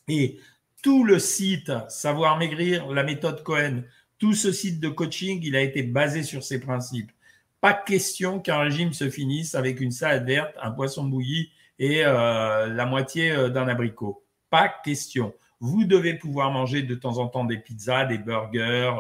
Et 0.09 0.39
tout 0.83 1.05
le 1.05 1.19
site 1.19 1.73
Savoir 1.89 2.39
Maigrir, 2.39 2.87
la 2.93 3.03
méthode 3.03 3.43
Cohen, 3.43 3.83
tout 4.19 4.35
ce 4.35 4.53
site 4.53 4.79
de 4.79 4.89
coaching, 4.89 5.41
il 5.43 5.57
a 5.57 5.63
été 5.63 5.83
basé 5.83 6.23
sur 6.23 6.45
ces 6.45 6.61
principes. 6.61 7.11
Pas 7.63 7.75
question 7.75 8.41
qu'un 8.41 8.59
régime 8.59 8.93
se 8.93 9.09
finisse 9.09 9.55
avec 9.55 9.81
une 9.81 9.93
salade 9.93 10.27
verte, 10.27 10.53
un 10.61 10.73
poisson 10.73 11.05
bouilli 11.05 11.53
et 11.79 12.05
euh, 12.05 12.67
la 12.67 12.87
moitié 12.87 13.31
euh, 13.31 13.51
d'un 13.51 13.69
abricot. 13.69 14.25
Pas 14.51 14.69
question. 14.69 15.33
Vous 15.61 15.85
devez 15.85 16.15
pouvoir 16.15 16.51
manger 16.51 16.83
de 16.83 16.97
temps 16.97 17.19
en 17.19 17.29
temps 17.29 17.45
des 17.45 17.59
pizzas, 17.59 18.07
des 18.07 18.19
burgers, 18.19 18.93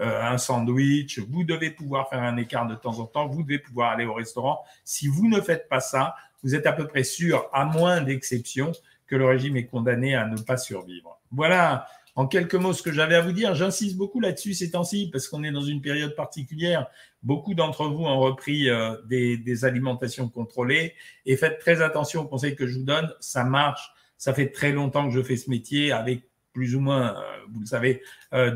euh, 0.00 0.22
un 0.28 0.38
sandwich. 0.38 1.20
Vous 1.20 1.44
devez 1.44 1.70
pouvoir 1.70 2.08
faire 2.08 2.24
un 2.24 2.36
écart 2.36 2.66
de 2.66 2.74
temps 2.74 2.98
en 2.98 3.06
temps. 3.06 3.28
Vous 3.28 3.44
devez 3.44 3.60
pouvoir 3.60 3.92
aller 3.92 4.06
au 4.06 4.14
restaurant. 4.14 4.64
Si 4.82 5.06
vous 5.06 5.28
ne 5.28 5.40
faites 5.40 5.68
pas 5.68 5.78
ça, 5.78 6.16
vous 6.42 6.56
êtes 6.56 6.66
à 6.66 6.72
peu 6.72 6.88
près 6.88 7.04
sûr, 7.04 7.48
à 7.52 7.64
moins 7.64 8.00
d'exceptions, 8.00 8.72
que 9.06 9.14
le 9.14 9.26
régime 9.26 9.56
est 9.56 9.66
condamné 9.66 10.16
à 10.16 10.26
ne 10.26 10.36
pas 10.36 10.56
survivre. 10.56 11.20
Voilà 11.30 11.86
en 12.20 12.26
quelques 12.26 12.54
mots 12.54 12.74
ce 12.74 12.82
que 12.82 12.92
j'avais 12.92 13.14
à 13.14 13.22
vous 13.22 13.32
dire. 13.32 13.54
J'insiste 13.54 13.96
beaucoup 13.96 14.20
là-dessus 14.20 14.52
ces 14.52 14.72
temps-ci 14.72 15.08
parce 15.10 15.26
qu'on 15.26 15.42
est 15.42 15.52
dans 15.52 15.62
une 15.62 15.80
période 15.80 16.14
particulière. 16.14 16.86
Beaucoup 17.22 17.54
d'entre 17.54 17.86
vous 17.86 18.04
ont 18.04 18.20
repris 18.20 18.68
euh, 18.68 18.94
des, 19.06 19.64
alimentations 19.64 20.28
contrôlées 20.28 20.92
et 21.24 21.38
faites 21.38 21.58
très 21.60 21.80
attention 21.80 22.20
aux 22.20 22.28
conseils 22.28 22.56
que 22.56 22.66
je 22.66 22.76
vous 22.76 22.84
donne. 22.84 23.10
Ça 23.20 23.44
marche. 23.44 23.90
Ça 24.18 24.34
fait 24.34 24.50
très 24.50 24.70
longtemps 24.72 25.08
que 25.08 25.14
je 25.14 25.22
fais 25.22 25.38
ce 25.38 25.48
métier 25.48 25.92
avec 25.92 26.24
plus 26.52 26.76
ou 26.76 26.80
moins, 26.80 27.16
vous 27.52 27.60
le 27.60 27.66
savez, 27.66 28.02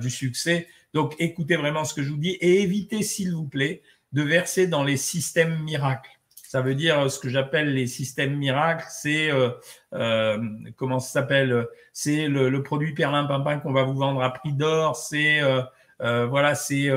du 0.03 0.11
succès. 0.11 0.67
Donc, 0.93 1.15
écoutez 1.19 1.57
vraiment 1.57 1.85
ce 1.85 1.95
que 1.95 2.03
je 2.03 2.11
vous 2.11 2.19
dis 2.19 2.33
et 2.33 2.61
évitez, 2.61 3.03
s'il 3.03 3.33
vous 3.33 3.49
plaît, 3.49 3.83
de 4.13 4.21
verser 4.21 4.67
dans 4.67 4.85
les 4.85 4.99
systèmes 4.99 5.63
miracles. 5.63 6.11
Ça 6.55 6.61
veut 6.61 6.77
dire 6.77 7.11
ce 7.11 7.19
que 7.19 7.29
j'appelle 7.29 7.75
les 7.75 7.89
systèmes 7.89 8.37
miracles, 8.37 8.87
c'est 8.89 9.29
euh, 9.29 9.49
euh, 9.93 10.39
comment 10.77 11.01
ça 11.01 11.11
s'appelle 11.11 11.67
C'est 11.93 12.29
le, 12.29 12.63
produit 12.63 12.95
perlin 12.95 13.25
pimpin 13.25 13.59
qu'on 13.59 13.73
va 13.73 13.83
vous 13.83 13.97
vendre 13.97 14.23
à 14.23 14.33
prix 14.33 14.53
d'or. 14.53 14.95
C'est 14.95 15.43
euh, 15.43 16.27
voilà, 16.27 16.55
c'est 16.55 16.93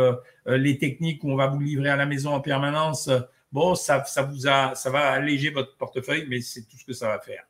les 0.46 0.78
techniques 0.78 1.22
qu'on 1.22 1.36
va 1.36 1.48
vous 1.48 1.60
livrer 1.60 1.90
à 1.90 1.96
la 1.96 2.06
maison 2.06 2.36
en 2.36 2.40
permanence. 2.40 3.10
Bon, 3.52 3.74
ça, 3.74 4.04
ça 4.04 4.22
vous 4.22 4.48
a, 4.48 4.76
ça 4.76 4.92
va 4.92 5.10
alléger 5.10 5.50
votre 5.50 5.76
portefeuille, 5.76 6.28
mais 6.30 6.40
c'est 6.40 6.62
tout 6.62 6.78
ce 6.78 6.86
que 6.86 6.94
ça 6.94 7.08
va 7.08 7.18
faire. 7.18 7.44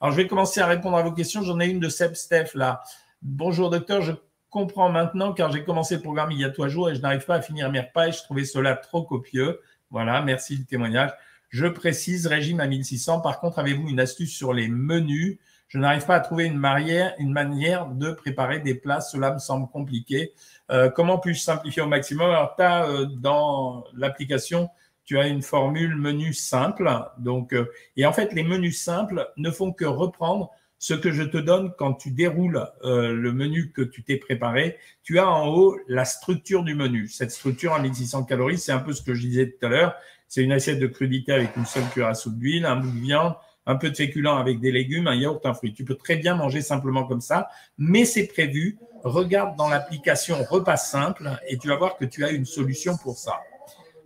Alors, 0.00 0.12
je 0.12 0.16
vais 0.16 0.26
commencer 0.26 0.62
à 0.62 0.66
répondre 0.66 0.96
à 0.96 1.02
vos 1.02 1.12
questions. 1.12 1.42
J'en 1.42 1.60
ai 1.60 1.66
une 1.66 1.78
de 1.78 1.90
Seb 1.90 2.14
Steph 2.14 2.52
là. 2.54 2.80
Bonjour 3.20 3.68
docteur, 3.68 4.00
je 4.00 4.12
comprends 4.48 4.88
maintenant 4.88 5.34
car 5.34 5.52
j'ai 5.52 5.62
commencé 5.62 5.96
le 5.96 6.00
programme 6.00 6.30
il 6.30 6.40
y 6.40 6.44
a 6.46 6.48
trois 6.48 6.68
jours 6.68 6.88
et 6.88 6.94
je 6.94 7.02
n'arrive 7.02 7.26
pas 7.26 7.34
à 7.34 7.42
finir 7.42 7.70
mes 7.70 7.80
repas 7.80 8.08
et 8.08 8.12
je 8.12 8.22
trouvais 8.22 8.46
cela 8.46 8.76
trop 8.76 9.02
copieux. 9.02 9.60
Voilà, 9.90 10.22
merci 10.22 10.56
du 10.56 10.64
témoignage. 10.64 11.10
Je 11.50 11.66
précise, 11.66 12.28
régime 12.28 12.60
à 12.60 12.68
1600. 12.68 13.20
Par 13.20 13.40
contre, 13.40 13.58
avez-vous 13.58 13.88
une 13.88 14.00
astuce 14.00 14.32
sur 14.32 14.52
les 14.52 14.68
menus? 14.68 15.38
Je 15.66 15.78
n'arrive 15.78 16.06
pas 16.06 16.16
à 16.16 16.20
trouver 16.20 16.44
une, 16.44 16.56
manière, 16.56 17.14
une 17.18 17.32
manière 17.32 17.86
de 17.86 18.12
préparer 18.12 18.60
des 18.60 18.74
plats. 18.74 19.00
Cela 19.00 19.34
me 19.34 19.38
semble 19.38 19.68
compliqué. 19.68 20.32
Euh, 20.70 20.90
comment 20.90 21.18
puis-je 21.18 21.40
simplifier 21.40 21.82
au 21.82 21.88
maximum? 21.88 22.30
Alors, 22.30 22.54
tu 22.56 22.62
as 22.62 22.86
euh, 22.86 23.06
dans 23.06 23.84
l'application, 23.96 24.68
tu 25.04 25.18
as 25.18 25.26
une 25.26 25.42
formule 25.42 25.96
menu 25.96 26.34
simple. 26.34 26.88
Donc, 27.18 27.52
euh, 27.52 27.66
et 27.96 28.06
en 28.06 28.12
fait, 28.12 28.32
les 28.32 28.44
menus 28.44 28.80
simples 28.80 29.28
ne 29.36 29.50
font 29.50 29.72
que 29.72 29.84
reprendre 29.84 30.50
ce 30.78 30.94
que 30.94 31.10
je 31.10 31.24
te 31.24 31.36
donne 31.36 31.72
quand 31.76 31.92
tu 31.92 32.10
déroules 32.10 32.66
le 32.82 33.32
menu 33.32 33.70
que 33.70 33.82
tu 33.82 34.02
t'es 34.02 34.16
préparé. 34.16 34.78
Tu 35.02 35.18
as 35.18 35.28
en 35.28 35.46
haut 35.48 35.76
la 35.88 36.06
structure 36.06 36.64
du 36.64 36.74
menu. 36.74 37.06
Cette 37.06 37.32
structure 37.32 37.74
à 37.74 37.80
1600 37.80 38.24
calories, 38.24 38.56
c'est 38.56 38.72
un 38.72 38.78
peu 38.78 38.94
ce 38.94 39.02
que 39.02 39.12
je 39.12 39.20
disais 39.20 39.50
tout 39.50 39.66
à 39.66 39.68
l'heure. 39.68 39.94
C'est 40.30 40.44
une 40.44 40.52
assiette 40.52 40.78
de 40.78 40.86
crudité 40.86 41.32
avec 41.32 41.56
une 41.56 41.66
seule 41.66 41.82
cuillère 41.88 42.10
à 42.10 42.14
soupe 42.14 42.38
d'huile, 42.38 42.64
un 42.64 42.76
bout 42.76 42.92
de 42.92 43.00
viande, 43.00 43.34
un 43.66 43.74
peu 43.74 43.90
de 43.90 43.96
féculent 43.96 44.38
avec 44.38 44.60
des 44.60 44.70
légumes, 44.70 45.08
un 45.08 45.16
yaourt, 45.16 45.44
un 45.44 45.54
fruit. 45.54 45.74
Tu 45.74 45.84
peux 45.84 45.96
très 45.96 46.14
bien 46.14 46.36
manger 46.36 46.62
simplement 46.62 47.04
comme 47.04 47.20
ça, 47.20 47.48
mais 47.78 48.04
c'est 48.04 48.28
prévu. 48.28 48.78
Regarde 49.02 49.56
dans 49.56 49.68
l'application 49.68 50.36
repas 50.48 50.76
simple 50.76 51.28
et 51.48 51.58
tu 51.58 51.66
vas 51.66 51.74
voir 51.74 51.96
que 51.96 52.04
tu 52.04 52.24
as 52.24 52.30
une 52.30 52.44
solution 52.44 52.96
pour 52.96 53.18
ça. 53.18 53.40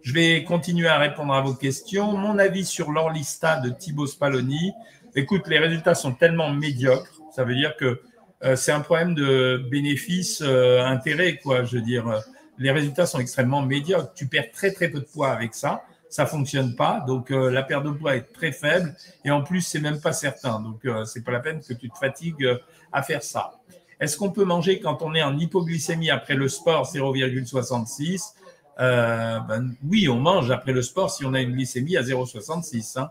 Je 0.00 0.14
vais 0.14 0.44
continuer 0.44 0.88
à 0.88 0.96
répondre 0.96 1.34
à 1.34 1.42
vos 1.42 1.52
questions. 1.52 2.12
Mon 2.12 2.38
avis 2.38 2.64
sur 2.64 2.90
l'Orlista 2.90 3.60
de 3.60 3.68
Thibaut 3.68 4.06
Spaloni. 4.06 4.72
Écoute, 5.14 5.46
les 5.46 5.58
résultats 5.58 5.94
sont 5.94 6.12
tellement 6.12 6.50
médiocres. 6.50 7.20
Ça 7.36 7.44
veut 7.44 7.54
dire 7.54 7.76
que 7.76 8.00
euh, 8.44 8.56
c'est 8.56 8.72
un 8.72 8.80
problème 8.80 9.14
de 9.14 9.62
bénéfice-intérêt, 9.70 11.32
euh, 11.32 11.42
quoi. 11.42 11.64
Je 11.64 11.76
veux 11.76 11.82
dire, 11.82 12.22
les 12.56 12.70
résultats 12.70 13.04
sont 13.04 13.18
extrêmement 13.18 13.60
médiocres. 13.60 14.14
Tu 14.14 14.26
perds 14.26 14.52
très, 14.52 14.72
très 14.72 14.88
peu 14.88 15.00
de 15.00 15.04
poids 15.04 15.28
avec 15.28 15.52
ça 15.52 15.84
ça 16.14 16.26
fonctionne 16.26 16.76
pas. 16.76 17.02
Donc 17.04 17.32
euh, 17.32 17.50
la 17.50 17.64
perte 17.64 17.84
de 17.84 17.90
poids 17.90 18.14
est 18.14 18.32
très 18.32 18.52
faible 18.52 18.94
et 19.24 19.32
en 19.32 19.42
plus 19.42 19.62
c'est 19.62 19.80
même 19.80 20.00
pas 20.00 20.12
certain. 20.12 20.60
Donc 20.60 20.84
euh, 20.84 21.04
c'est 21.04 21.24
pas 21.24 21.32
la 21.32 21.40
peine 21.40 21.60
que 21.60 21.74
tu 21.74 21.90
te 21.90 21.98
fatigues 21.98 22.44
euh, 22.44 22.58
à 22.92 23.02
faire 23.02 23.24
ça. 23.24 23.54
Est-ce 23.98 24.16
qu'on 24.16 24.30
peut 24.30 24.44
manger 24.44 24.78
quand 24.78 25.02
on 25.02 25.12
est 25.16 25.24
en 25.24 25.36
hypoglycémie 25.36 26.10
après 26.10 26.34
le 26.34 26.46
sport 26.46 26.88
0,66 26.88 28.34
ben, 28.78 29.74
Oui, 29.88 30.08
on 30.08 30.20
mange 30.20 30.52
après 30.52 30.72
le 30.72 30.82
sport 30.82 31.10
si 31.10 31.24
on 31.24 31.34
a 31.34 31.40
une 31.40 31.50
glycémie 31.50 31.96
à 31.96 32.02
0,66. 32.02 33.00
Hein. 33.00 33.10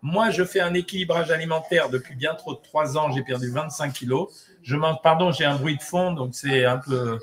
Moi, 0.00 0.30
je 0.30 0.42
fais 0.42 0.60
un 0.60 0.74
équilibrage 0.74 1.30
alimentaire 1.30 1.90
depuis 1.90 2.16
bien 2.16 2.34
trop 2.34 2.54
de 2.54 2.60
trois 2.60 2.98
ans. 2.98 3.12
J'ai 3.12 3.22
perdu 3.22 3.50
25 3.50 3.92
kilos. 3.92 4.48
Je 4.62 4.74
mange, 4.74 4.96
pardon, 5.00 5.30
j'ai 5.30 5.44
un 5.44 5.56
bruit 5.56 5.76
de 5.76 5.82
fond, 5.82 6.12
donc 6.12 6.34
c'est 6.34 6.64
un 6.64 6.78
peu. 6.78 7.20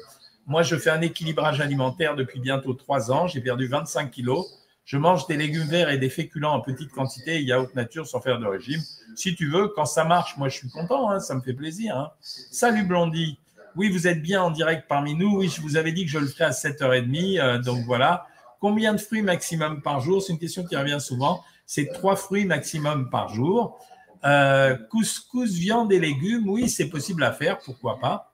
Moi, 0.47 0.63
je 0.63 0.77
fais 0.77 0.89
un 0.89 1.01
équilibrage 1.01 1.59
alimentaire 1.59 2.15
depuis 2.15 2.39
bientôt 2.39 2.73
trois 2.73 3.11
ans. 3.11 3.27
J'ai 3.27 3.41
perdu 3.41 3.67
25 3.67 4.11
kilos. 4.11 4.58
Je 4.89 4.97
mange 4.97 5.27
des 5.27 5.37
légumes 5.37 5.67
verts 5.67 5.91
et 5.91 5.99
des 5.99 6.09
féculents 6.09 6.55
en 6.55 6.61
petite 6.61 6.91
quantité, 6.91 7.43
yaourt 7.43 7.75
nature 7.75 8.07
sans 8.07 8.21
faire 8.21 8.39
de 8.39 8.47
régime. 8.47 8.81
Si 9.15 9.35
tu 9.35 9.47
veux, 9.47 9.67
quand 9.67 9.85
ça 9.85 10.03
marche, 10.03 10.35
moi 10.35 10.49
je 10.49 10.57
suis 10.57 10.69
content, 10.71 11.11
hein, 11.11 11.19
ça 11.19 11.35
me 11.35 11.41
fait 11.41 11.53
plaisir. 11.53 11.95
Hein. 11.95 12.09
Salut 12.21 12.83
Blondie. 12.85 13.37
Oui, 13.75 13.91
vous 13.91 14.07
êtes 14.07 14.19
bien 14.19 14.41
en 14.41 14.49
direct 14.49 14.85
parmi 14.89 15.13
nous. 15.13 15.37
Oui, 15.37 15.47
je 15.47 15.61
vous 15.61 15.77
avais 15.77 15.91
dit 15.91 16.05
que 16.05 16.11
je 16.11 16.17
le 16.17 16.25
ferais 16.25 16.45
à 16.45 16.49
7h30. 16.49 17.39
Euh, 17.39 17.59
donc 17.59 17.85
voilà. 17.85 18.25
Combien 18.59 18.93
de 18.93 18.97
fruits 18.97 19.21
maximum 19.21 19.83
par 19.83 20.01
jour? 20.01 20.23
C'est 20.23 20.33
une 20.33 20.39
question 20.39 20.63
qui 20.63 20.75
revient 20.75 20.99
souvent. 20.99 21.43
C'est 21.67 21.91
trois 21.93 22.15
fruits 22.15 22.45
maximum 22.45 23.11
par 23.11 23.29
jour. 23.29 23.77
Euh, 24.25 24.75
couscous, 24.89 25.53
viande 25.53 25.93
et 25.93 25.99
légumes, 25.99 26.49
oui, 26.49 26.67
c'est 26.67 26.89
possible 26.89 27.23
à 27.23 27.31
faire, 27.31 27.59
pourquoi 27.59 27.99
pas. 27.99 28.28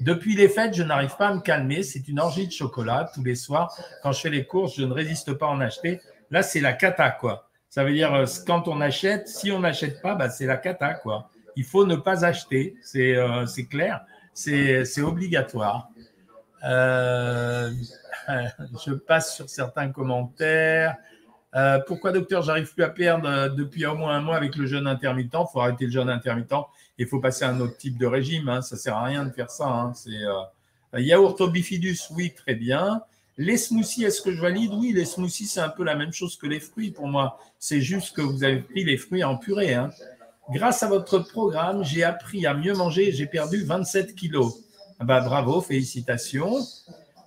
Depuis 0.00 0.36
les 0.36 0.48
fêtes, 0.48 0.74
je 0.74 0.82
n'arrive 0.82 1.16
pas 1.16 1.28
à 1.28 1.34
me 1.34 1.40
calmer. 1.40 1.82
C'est 1.82 2.08
une 2.08 2.20
orgie 2.20 2.46
de 2.46 2.52
chocolat 2.52 3.10
tous 3.14 3.24
les 3.24 3.34
soirs. 3.34 3.76
Quand 4.02 4.12
je 4.12 4.20
fais 4.20 4.30
les 4.30 4.46
courses, 4.46 4.76
je 4.76 4.84
ne 4.84 4.92
résiste 4.92 5.32
pas 5.34 5.46
à 5.46 5.50
en 5.50 5.60
acheter. 5.60 6.00
Là, 6.30 6.42
c'est 6.42 6.60
la 6.60 6.72
cata, 6.72 7.10
quoi. 7.10 7.48
Ça 7.68 7.84
veut 7.84 7.92
dire, 7.92 8.14
euh, 8.14 8.26
quand 8.46 8.68
on 8.68 8.80
achète, 8.80 9.28
si 9.28 9.50
on 9.50 9.60
n'achète 9.60 10.00
pas, 10.00 10.14
bah, 10.14 10.30
c'est 10.30 10.46
la 10.46 10.56
cata, 10.56 10.94
quoi. 10.94 11.30
Il 11.56 11.64
faut 11.64 11.86
ne 11.86 11.96
pas 11.96 12.24
acheter. 12.24 12.76
C'est 12.82 13.16
euh, 13.16 13.44
clair. 13.70 14.04
C'est 14.34 15.00
obligatoire. 15.00 15.88
Euh, 16.64 17.70
je 18.84 18.92
passe 18.92 19.34
sur 19.36 19.48
certains 19.48 19.90
commentaires. 19.90 20.96
Pourquoi, 21.86 22.12
docteur, 22.12 22.42
j'arrive 22.42 22.72
plus 22.72 22.84
à 22.84 22.90
perdre 22.90 23.54
depuis 23.54 23.86
au 23.86 23.94
moins 23.94 24.16
un 24.16 24.20
mois 24.20 24.36
avec 24.36 24.56
le 24.56 24.66
jeûne 24.66 24.86
intermittent? 24.86 25.34
Il 25.34 25.46
faut 25.52 25.60
arrêter 25.60 25.86
le 25.86 25.92
jeûne 25.92 26.10
intermittent 26.10 26.52
il 26.98 27.06
faut 27.06 27.20
passer 27.20 27.44
à 27.44 27.50
un 27.50 27.60
autre 27.60 27.76
type 27.76 27.98
de 27.98 28.06
régime. 28.06 28.48
Hein. 28.48 28.62
Ça 28.62 28.76
ne 28.76 28.80
sert 28.80 28.96
à 28.96 29.04
rien 29.04 29.24
de 29.24 29.30
faire 29.30 29.50
ça. 29.50 29.66
Hein. 29.66 29.92
Euh, 30.94 31.00
yaourt 31.00 31.40
au 31.40 31.48
bifidus, 31.48 31.98
oui, 32.12 32.32
très 32.34 32.54
bien. 32.54 33.02
Les 33.38 33.58
smoothies, 33.58 34.04
est-ce 34.04 34.22
que 34.22 34.32
je 34.32 34.40
valide? 34.40 34.72
Oui, 34.72 34.92
les 34.92 35.04
smoothies, 35.04 35.46
c'est 35.46 35.60
un 35.60 35.68
peu 35.68 35.84
la 35.84 35.94
même 35.94 36.12
chose 36.12 36.36
que 36.36 36.46
les 36.46 36.60
fruits 36.60 36.90
pour 36.90 37.06
moi. 37.06 37.38
C'est 37.58 37.82
juste 37.82 38.16
que 38.16 38.22
vous 38.22 38.44
avez 38.44 38.60
pris 38.60 38.84
les 38.84 38.96
fruits 38.96 39.24
en 39.24 39.36
purée. 39.36 39.74
Hein. 39.74 39.90
Grâce 40.50 40.82
à 40.82 40.88
votre 40.88 41.18
programme, 41.18 41.84
j'ai 41.84 42.02
appris 42.02 42.46
à 42.46 42.54
mieux 42.54 42.72
manger. 42.72 43.12
J'ai 43.12 43.26
perdu 43.26 43.62
27 43.62 44.14
kilos. 44.14 44.62
Ah 44.98 45.04
bah, 45.04 45.20
bravo, 45.20 45.60
félicitations. 45.60 46.60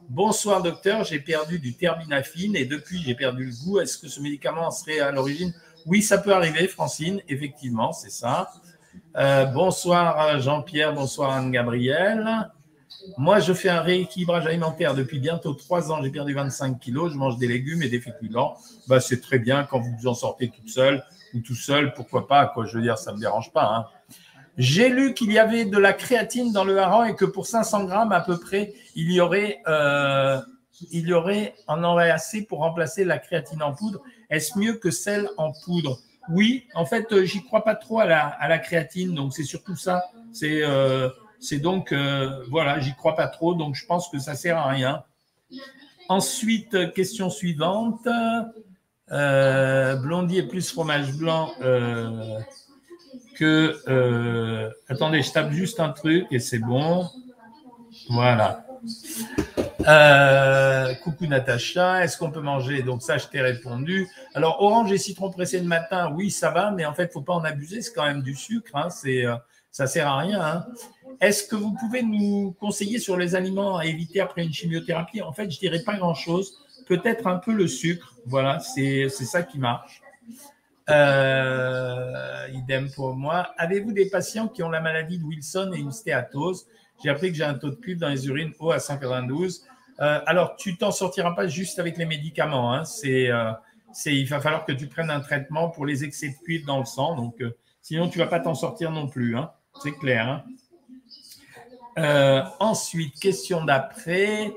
Bonsoir 0.09 0.63
docteur, 0.63 1.03
j'ai 1.03 1.19
perdu 1.19 1.59
du 1.59 1.75
terbinafine 1.75 2.55
et 2.55 2.65
depuis 2.65 2.97
j'ai 2.97 3.13
perdu 3.13 3.45
le 3.45 3.51
goût. 3.63 3.79
Est-ce 3.79 3.95
que 3.99 4.07
ce 4.07 4.19
médicament 4.19 4.71
serait 4.71 4.99
à 4.99 5.11
l'origine? 5.11 5.53
Oui, 5.85 6.01
ça 6.01 6.17
peut 6.17 6.33
arriver, 6.33 6.67
Francine, 6.67 7.21
effectivement, 7.29 7.93
c'est 7.93 8.09
ça. 8.09 8.51
Euh, 9.15 9.45
bonsoir 9.45 10.39
Jean-Pierre, 10.41 10.95
bonsoir 10.95 11.33
Anne-Gabrielle. 11.33 12.49
Moi, 13.19 13.39
je 13.39 13.53
fais 13.53 13.69
un 13.69 13.81
rééquilibrage 13.81 14.47
alimentaire 14.47 14.95
depuis 14.95 15.19
bientôt 15.19 15.53
trois 15.53 15.91
ans. 15.91 16.01
J'ai 16.01 16.09
perdu 16.09 16.33
25 16.33 16.79
kilos. 16.79 17.13
Je 17.13 17.17
mange 17.17 17.37
des 17.37 17.47
légumes 17.47 17.83
et 17.83 17.89
des 17.89 18.01
féculents. 18.01 18.57
Bah, 18.87 18.99
c'est 18.99 19.21
très 19.21 19.37
bien 19.37 19.63
quand 19.63 19.79
vous 19.79 20.07
en 20.07 20.15
sortez 20.15 20.49
toute 20.49 20.69
seule 20.69 21.03
ou 21.35 21.39
tout 21.39 21.55
seul. 21.55 21.93
Pourquoi 21.93 22.27
pas? 22.27 22.47
Quoi. 22.47 22.65
Je 22.65 22.75
veux 22.75 22.81
dire, 22.81 22.97
ça 22.97 23.11
ne 23.11 23.17
me 23.17 23.21
dérange 23.21 23.53
pas. 23.53 23.75
Hein. 23.75 23.85
J'ai 24.59 24.89
lu 24.89 25.13
qu'il 25.13 25.31
y 25.31 25.39
avait 25.39 25.63
de 25.63 25.77
la 25.77 25.93
créatine 25.93 26.51
dans 26.51 26.65
le 26.65 26.77
hareng 26.77 27.05
et 27.05 27.15
que 27.15 27.23
pour 27.23 27.47
500 27.47 27.85
grammes 27.85 28.11
à 28.11 28.19
peu 28.19 28.37
près, 28.37 28.73
il 28.93 29.09
y 29.09 29.21
aurait, 29.21 29.61
euh, 29.67 30.37
il 30.91 31.07
y 31.07 31.13
aurait, 31.13 31.55
en 31.65 31.81
aurait 31.81 32.11
assez 32.11 32.43
pour 32.43 32.59
remplacer 32.59 33.05
la 33.05 33.19
créatine 33.19 33.63
en 33.63 33.73
poudre. 33.73 34.01
Est-ce 34.29 34.59
mieux 34.59 34.73
que 34.73 34.91
celle 34.91 35.29
en 35.37 35.53
poudre? 35.63 35.99
Oui, 36.29 36.67
en 36.75 36.85
fait, 36.85 37.09
euh, 37.13 37.23
j'y 37.23 37.41
crois 37.41 37.63
pas 37.63 37.75
trop 37.75 38.01
à 38.01 38.05
la, 38.05 38.59
créatine, 38.59 39.15
donc 39.15 39.33
c'est 39.33 39.43
surtout 39.43 39.77
ça. 39.77 40.03
C'est 40.33 40.61
euh, 40.61 41.09
donc, 41.53 41.93
euh, 41.93 42.43
voilà, 42.49 42.81
j'y 42.81 42.93
crois 42.95 43.15
pas 43.15 43.27
trop, 43.27 43.55
donc 43.55 43.75
je 43.75 43.85
pense 43.85 44.09
que 44.09 44.19
ça 44.19 44.35
sert 44.35 44.57
à 44.57 44.67
rien. 44.67 45.03
Ensuite, 46.09 46.93
question 46.93 47.29
suivante. 47.29 48.07
Blondie 49.09 50.37
est 50.37 50.47
plus 50.47 50.69
fromage 50.69 51.13
blanc 51.13 51.51
que. 53.39 54.69
attendez, 54.89 55.22
je 55.22 55.31
tape 55.31 55.51
juste 55.51 55.79
un 55.79 55.89
truc 55.89 56.27
et 56.31 56.39
c'est 56.39 56.60
bon. 56.60 57.08
Voilà. 58.10 58.65
Euh, 59.88 60.93
coucou 61.03 61.25
Natacha, 61.25 62.03
est-ce 62.03 62.17
qu'on 62.17 62.31
peut 62.31 62.41
manger? 62.41 62.84
Donc 62.84 63.01
ça, 63.01 63.17
je 63.17 63.27
t'ai 63.27 63.41
répondu. 63.41 64.08
Alors 64.34 64.62
orange 64.62 64.91
et 64.91 64.98
citron 64.98 65.29
pressé 65.29 65.60
le 65.60 65.65
matin, 65.65 66.12
oui, 66.15 66.31
ça 66.31 66.51
va, 66.51 66.72
mais 66.72 66.86
en 66.86 66.93
fait, 66.93 67.12
faut 67.12 67.22
pas 67.22 67.34
en 67.34 67.43
abuser. 67.43 67.81
C'est 67.81 67.93
quand 67.93 68.05
même 68.05 68.22
du 68.22 68.36
sucre. 68.36 68.72
Hein, 68.75 68.89
c'est, 68.89 69.25
euh, 69.25 69.36
ça 69.72 69.88
sert 69.88 70.08
à 70.08 70.17
rien. 70.17 70.41
Hein. 70.41 70.65
Est-ce 71.22 71.43
que 71.48 71.55
vous 71.55 71.74
pouvez 71.74 72.03
nous 72.03 72.55
conseiller 72.60 73.00
sur 73.00 73.17
les 73.17 73.36
aliments 73.36 73.77
à 73.77 73.86
éviter 73.86 74.19
après 74.22 74.43
une 74.43 74.53
chimiothérapie? 74.53 75.22
En 75.22 75.34
fait, 75.34 75.50
je 75.50 75.60
dirais 75.60 75.81
pas 75.86 75.96
grand-chose. 75.96 76.65
Peut-être 76.88 77.27
un 77.27 77.38
peu 77.38 77.53
le 77.53 77.67
sucre. 77.67 78.15
Voilà, 78.25 78.60
c'est 78.60 79.10
ça 79.10 79.43
qui 79.43 79.60
marche. 79.60 80.01
Euh, 80.89 82.48
idem 82.53 82.89
pour 82.91 83.15
moi. 83.15 83.53
Avez-vous 83.58 83.91
des 83.91 84.10
patients 84.10 84.48
qui 84.48 84.63
ont 84.63 84.69
la 84.69 84.81
maladie 84.81 85.19
de 85.19 85.24
Wilson 85.24 85.72
et 85.75 85.79
une 85.79 85.91
stéatose? 85.91 86.67
J'ai 87.03 87.10
appris 87.10 87.29
que 87.29 87.36
j'ai 87.36 87.43
un 87.43 87.53
taux 87.53 87.69
de 87.69 87.75
cuivre 87.75 88.00
dans 88.00 88.10
les 88.10 88.27
urines 88.27 88.53
haut 88.60 88.72
à 88.72 88.79
192. 88.79 89.65
Euh, 90.00 90.19
alors, 90.25 90.55
tu 90.55 90.77
t'en 90.77 90.91
sortiras 90.91 91.36
pas 91.36 91.48
juste 91.48 91.79
avec 91.79 91.98
les 91.98 92.05
médicaments. 92.05 92.74
Hein. 92.74 92.84
Euh, 93.05 93.53
c'est, 93.91 94.15
il 94.15 94.25
va 94.25 94.39
falloir 94.39 94.65
que 94.65 94.72
tu 94.72 94.88
prennes 94.88 95.10
un 95.10 95.19
traitement 95.19 95.69
pour 95.69 95.86
les 95.86 96.03
excès 96.03 96.29
de 96.29 96.43
cuivre 96.43 96.65
dans 96.65 96.79
le 96.79 96.86
sang. 96.86 97.15
Donc, 97.15 97.43
sinon, 97.81 98.10
tu 98.10 98.17
vas 98.17 98.27
pas 98.27 98.39
t'en 98.39 98.55
sortir 98.55 98.91
non 98.91 99.08
plus. 99.08 99.38
Hein. 99.38 99.51
C'est 99.81 99.91
clair. 99.91 100.43
Hein. 101.98 102.51
Ensuite, 102.60 103.19
question 103.19 103.63
d'après. 103.63 104.53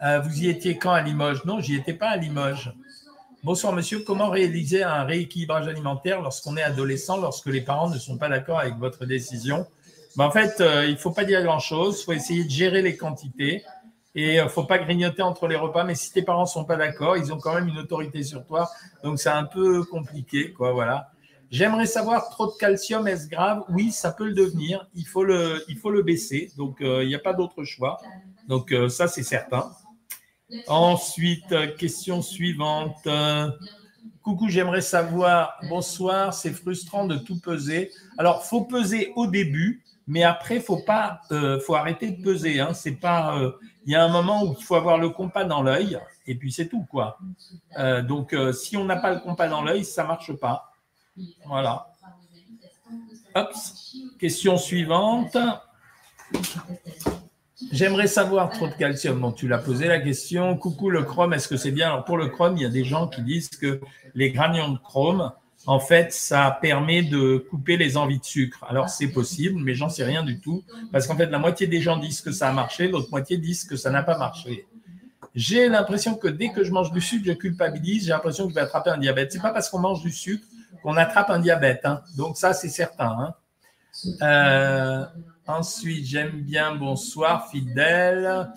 Vous 0.00 0.42
y 0.42 0.48
étiez 0.48 0.78
quand 0.78 0.92
à 0.92 1.02
Limoges? 1.02 1.44
Non, 1.44 1.60
j'y 1.60 1.74
étais 1.74 1.94
pas 1.94 2.10
à 2.10 2.16
Limoges. 2.16 2.72
Bonsoir 3.48 3.72
monsieur, 3.72 4.00
comment 4.00 4.28
réaliser 4.28 4.82
un 4.82 5.04
rééquilibrage 5.04 5.68
alimentaire 5.68 6.20
lorsqu'on 6.20 6.58
est 6.58 6.62
adolescent, 6.62 7.16
lorsque 7.16 7.46
les 7.46 7.62
parents 7.62 7.88
ne 7.88 7.96
sont 7.96 8.18
pas 8.18 8.28
d'accord 8.28 8.58
avec 8.58 8.74
votre 8.74 9.06
décision? 9.06 9.66
Ben, 10.16 10.26
En 10.26 10.30
fait, 10.30 10.60
euh, 10.60 10.84
il 10.84 10.92
ne 10.92 10.96
faut 10.98 11.12
pas 11.12 11.24
dire 11.24 11.42
grand-chose, 11.42 11.98
il 11.98 12.04
faut 12.04 12.12
essayer 12.12 12.44
de 12.44 12.50
gérer 12.50 12.82
les 12.82 12.98
quantités 12.98 13.64
et 14.14 14.34
il 14.34 14.44
ne 14.44 14.48
faut 14.48 14.64
pas 14.64 14.76
grignoter 14.76 15.22
entre 15.22 15.48
les 15.48 15.56
repas, 15.56 15.84
mais 15.84 15.94
si 15.94 16.12
tes 16.12 16.20
parents 16.20 16.42
ne 16.42 16.46
sont 16.46 16.66
pas 16.66 16.76
d'accord, 16.76 17.16
ils 17.16 17.32
ont 17.32 17.38
quand 17.38 17.54
même 17.54 17.68
une 17.68 17.78
autorité 17.78 18.22
sur 18.22 18.44
toi, 18.44 18.68
donc 19.02 19.18
c'est 19.18 19.30
un 19.30 19.44
peu 19.44 19.82
compliqué, 19.82 20.52
quoi, 20.52 20.72
voilà. 20.72 21.08
J'aimerais 21.50 21.86
savoir, 21.86 22.28
trop 22.28 22.48
de 22.48 22.56
calcium, 22.60 23.08
est-ce 23.08 23.30
grave? 23.30 23.64
Oui, 23.70 23.92
ça 23.92 24.12
peut 24.12 24.26
le 24.26 24.34
devenir. 24.34 24.86
Il 24.94 25.06
faut 25.06 25.24
le, 25.24 26.02
baisser. 26.02 26.52
Donc, 26.58 26.82
euh, 26.82 27.02
il 27.02 27.08
n'y 27.08 27.14
a 27.14 27.18
pas 27.18 27.32
d'autre 27.32 27.64
choix. 27.64 27.96
Donc, 28.46 28.72
euh, 28.72 28.90
ça, 28.90 29.08
c'est 29.08 29.22
certain. 29.22 29.70
Ensuite, 30.66 31.52
euh, 31.52 31.74
question 31.76 32.22
suivante. 32.22 33.06
coucou, 34.22 34.48
j'aimerais 34.48 34.80
savoir, 34.80 35.58
bonsoir, 35.68 36.34
c'est 36.34 36.52
frustrant 36.52 37.06
de 37.06 37.16
tout 37.16 37.40
peser. 37.40 37.90
Alors, 38.18 38.44
faut 38.44 38.62
peser 38.62 39.12
au 39.16 39.26
début, 39.26 39.82
mais 40.06 40.22
après, 40.22 40.60
faut 40.60 40.78
pas, 40.78 41.20
faut 41.64 41.74
arrêter 41.74 42.10
de 42.10 42.22
peser. 42.22 42.60
Hein. 42.60 42.74
C'est 42.74 42.92
pas, 42.92 43.38
il 43.86 43.92
y 43.92 43.96
a 43.96 44.04
un 44.04 44.08
moment 44.08 44.44
où 44.44 44.54
il 44.58 44.64
faut 44.64 44.74
avoir 44.74 44.98
le 44.98 45.10
compas 45.10 45.44
dans 45.44 45.62
l'œil, 45.62 45.98
et 46.26 46.34
puis 46.34 46.52
c'est 46.52 46.68
tout, 46.68 46.86
quoi. 46.90 47.18
donc, 48.06 48.36
si 48.52 48.76
on 48.76 48.84
n'a 48.84 48.96
pas 48.96 49.14
le 49.14 49.20
compas 49.20 49.48
dans 49.48 49.62
l'œil, 49.62 49.84
ça 49.84 50.04
marche 50.04 50.32
pas. 50.34 50.72
Voilà. 51.46 51.88
Question 54.18 54.56
suivante. 54.56 55.36
J'aimerais 57.70 58.06
savoir 58.06 58.48
trop 58.50 58.66
de 58.66 58.72
calcium. 58.72 59.20
Bon, 59.20 59.30
tu 59.30 59.46
l'as 59.46 59.58
posé 59.58 59.88
la 59.88 60.00
question. 60.00 60.56
Coucou 60.56 60.88
le 60.88 61.02
chrome, 61.02 61.34
est-ce 61.34 61.48
que 61.48 61.56
c'est 61.56 61.70
bien? 61.70 61.88
Alors 61.88 62.04
pour 62.04 62.16
le 62.16 62.28
chrome, 62.28 62.56
il 62.56 62.62
y 62.62 62.66
a 62.66 62.70
des 62.70 62.84
gens 62.84 63.08
qui 63.08 63.22
disent 63.22 63.50
que 63.50 63.80
les 64.14 64.30
granules 64.30 64.72
de 64.72 64.78
chrome, 64.78 65.32
en 65.66 65.78
fait, 65.78 66.12
ça 66.12 66.58
permet 66.62 67.02
de 67.02 67.36
couper 67.50 67.76
les 67.76 67.96
envies 67.98 68.18
de 68.18 68.24
sucre. 68.24 68.64
Alors 68.68 68.88
c'est 68.88 69.08
possible, 69.08 69.60
mais 69.62 69.74
j'en 69.74 69.90
sais 69.90 70.04
rien 70.04 70.22
du 70.22 70.40
tout. 70.40 70.64
Parce 70.92 71.06
qu'en 71.06 71.16
fait, 71.16 71.26
la 71.26 71.38
moitié 71.38 71.66
des 71.66 71.80
gens 71.80 71.98
disent 71.98 72.22
que 72.22 72.32
ça 72.32 72.48
a 72.48 72.52
marché, 72.52 72.88
l'autre 72.88 73.10
moitié 73.10 73.36
disent 73.36 73.64
que 73.64 73.76
ça 73.76 73.90
n'a 73.90 74.02
pas 74.02 74.16
marché. 74.16 74.66
J'ai 75.34 75.68
l'impression 75.68 76.14
que 76.14 76.28
dès 76.28 76.50
que 76.50 76.64
je 76.64 76.72
mange 76.72 76.90
du 76.90 77.02
sucre, 77.02 77.24
je 77.26 77.32
culpabilise. 77.32 78.04
J'ai 78.04 78.12
l'impression 78.12 78.44
que 78.44 78.50
je 78.50 78.54
vais 78.54 78.62
attraper 78.62 78.90
un 78.90 78.98
diabète. 78.98 79.30
C'est 79.30 79.42
pas 79.42 79.52
parce 79.52 79.68
qu'on 79.68 79.78
mange 79.78 80.02
du 80.02 80.10
sucre 80.10 80.46
qu'on 80.82 80.96
attrape 80.96 81.28
un 81.30 81.38
diabète. 81.38 81.80
Hein. 81.84 82.00
Donc 82.16 82.38
ça, 82.38 82.54
c'est 82.54 82.70
certain. 82.70 83.16
Hein. 83.20 83.34
Euh, 84.22 85.04
ensuite, 85.46 86.06
j'aime 86.06 86.42
bien 86.42 86.74
bonsoir, 86.74 87.50
fidèle. 87.50 88.50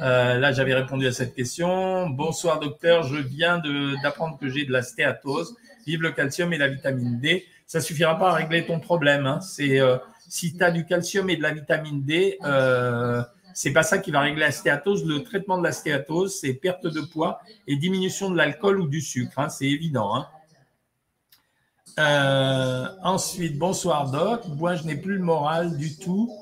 Euh, 0.00 0.38
là, 0.38 0.52
j'avais 0.52 0.74
répondu 0.74 1.06
à 1.06 1.12
cette 1.12 1.34
question. 1.34 2.08
Bonsoir, 2.08 2.60
docteur. 2.60 3.02
Je 3.04 3.16
viens 3.16 3.60
d'apprendre 4.02 4.38
que 4.38 4.48
j'ai 4.48 4.64
de 4.64 4.72
la 4.72 4.82
stéatose. 4.82 5.56
Vive 5.86 6.02
le 6.02 6.12
calcium 6.12 6.52
et 6.52 6.58
la 6.58 6.68
vitamine 6.68 7.20
D. 7.20 7.44
Ça 7.66 7.80
suffira 7.80 8.18
pas 8.18 8.30
à 8.30 8.34
régler 8.34 8.66
ton 8.66 8.80
problème. 8.80 9.26
Hein. 9.26 9.40
C'est 9.40 9.80
euh, 9.80 9.96
si 10.28 10.56
tu 10.56 10.62
as 10.62 10.70
du 10.70 10.84
calcium 10.84 11.28
et 11.30 11.36
de 11.36 11.42
la 11.42 11.52
vitamine 11.52 12.04
D, 12.04 12.38
c'est 13.54 13.72
pas 13.72 13.84
ça 13.84 13.98
qui 13.98 14.10
va 14.10 14.20
régler 14.20 14.40
la 14.40 14.50
stéatose. 14.50 15.04
Le 15.06 15.22
traitement 15.22 15.58
de 15.58 15.62
la 15.62 15.72
stéatose, 15.72 16.38
c'est 16.40 16.54
perte 16.54 16.86
de 16.86 17.00
poids 17.00 17.40
et 17.68 17.76
diminution 17.76 18.30
de 18.30 18.36
l'alcool 18.36 18.80
ou 18.80 18.88
du 18.88 19.00
sucre. 19.00 19.38
Hein. 19.38 19.48
C'est 19.48 19.66
évident. 19.66 20.14
Hein. 20.14 20.26
Euh, 21.98 22.88
ensuite, 23.02 23.56
bonsoir 23.56 24.10
Doc. 24.10 24.46
Moi, 24.48 24.74
je 24.74 24.84
n'ai 24.84 24.96
plus 24.96 25.16
le 25.16 25.22
moral 25.22 25.76
du 25.76 25.96
tout. 25.96 26.32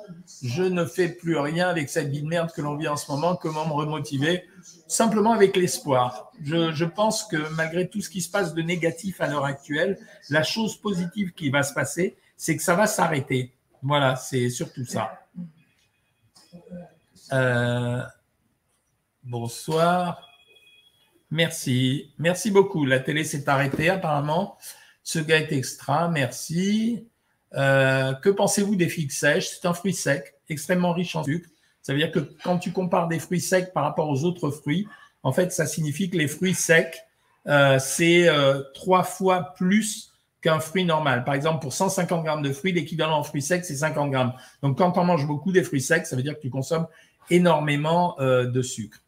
Je 0.43 0.63
ne 0.63 0.85
fais 0.85 1.09
plus 1.09 1.37
rien 1.37 1.69
avec 1.69 1.91
cette 1.91 2.09
vie 2.09 2.23
de 2.23 2.27
merde 2.27 2.51
que 2.53 2.63
l'on 2.63 2.77
vit 2.77 2.89
en 2.89 2.97
ce 2.97 3.11
moment. 3.11 3.37
Comment 3.37 3.67
me 3.67 3.73
remotiver? 3.73 4.45
Simplement 4.87 5.33
avec 5.33 5.57
l'espoir. 5.57 6.33
Je, 6.43 6.85
pense 6.85 7.25
que 7.25 7.37
malgré 7.55 7.89
tout 7.89 8.01
ce 8.01 8.09
qui 8.09 8.23
se 8.23 8.31
passe 8.31 8.55
de 8.55 8.63
négatif 8.63 9.21
à 9.21 9.29
l'heure 9.29 9.45
actuelle, 9.45 9.99
la 10.31 10.43
chose 10.43 10.77
positive 10.77 11.33
qui 11.33 11.51
va 11.51 11.63
se 11.63 11.75
passer, 11.75 12.17
c'est 12.37 12.57
que 12.57 12.63
ça 12.63 12.75
va 12.75 12.87
s'arrêter. 12.87 13.53
Voilà, 13.83 14.17
c'est 14.17 14.49
surtout 14.49 14.87
ça. 14.87 15.27
Euh, 17.33 18.03
bonsoir. 19.23 20.29
Merci. 21.31 22.11
Merci 22.19 22.51
beaucoup. 22.51 22.87
La 22.87 23.01
télé 23.01 23.25
s'est 23.25 23.49
arrêtée 23.49 23.91
apparemment. 23.91 24.57
Ce 25.03 25.19
gars 25.19 25.39
est 25.39 25.53
extra, 25.53 26.09
merci. 26.09 27.07
Euh, 27.55 28.15
que 28.15 28.31
pensez-vous 28.31 28.77
des 28.77 28.89
figues 28.89 29.11
sèches? 29.11 29.49
C'est 29.49 29.67
un 29.67 29.75
fruit 29.75 29.93
sec, 29.93 30.35
extrêmement 30.49 30.93
riche 30.93 31.17
en 31.17 31.25
sucre. 31.25 31.49
Ça 31.83 31.93
veut 31.93 31.99
dire 31.99 32.13
que 32.13 32.21
quand 32.45 32.59
tu 32.59 32.73
compares 32.73 33.09
des 33.09 33.19
fruits 33.19 33.41
secs 33.41 33.73
par 33.73 33.83
rapport 33.83 34.09
aux 34.09 34.25
autres 34.25 34.51
fruits, 34.51 34.87
en 35.23 35.33
fait, 35.33 35.53
ça 35.53 35.67
signifie 35.67 36.09
que 36.09 36.17
les 36.17 36.29
fruits 36.29 36.55
secs, 36.55 36.97
euh, 37.49 37.79
c'est 37.81 38.29
euh, 38.29 38.63
trois 38.75 39.03
fois 39.03 39.55
plus 39.57 40.13
qu'un 40.41 40.61
fruit 40.61 40.85
normal. 40.85 41.25
Par 41.25 41.35
exemple, 41.35 41.61
pour 41.61 41.73
150 41.73 42.25
grammes 42.25 42.43
de 42.43 42.53
fruits, 42.53 42.73
l'équivalent 42.73 43.19
en 43.19 43.23
fruits 43.23 43.43
secs, 43.43 43.65
c'est 43.65 43.77
50 43.77 44.11
grammes. 44.11 44.33
Donc, 44.63 44.79
quand 44.79 44.97
on 44.99 45.05
mange 45.05 45.27
beaucoup 45.27 45.53
des 45.53 45.63
fruits 45.63 45.81
secs, 45.81 46.07
ça 46.07 46.17
veut 46.17 46.23
dire 46.23 46.37
que 46.37 46.43
tu 46.43 46.51
consommes 46.51 46.87
énormément 47.31 48.17
de 48.19 48.63
sucre. 48.63 48.99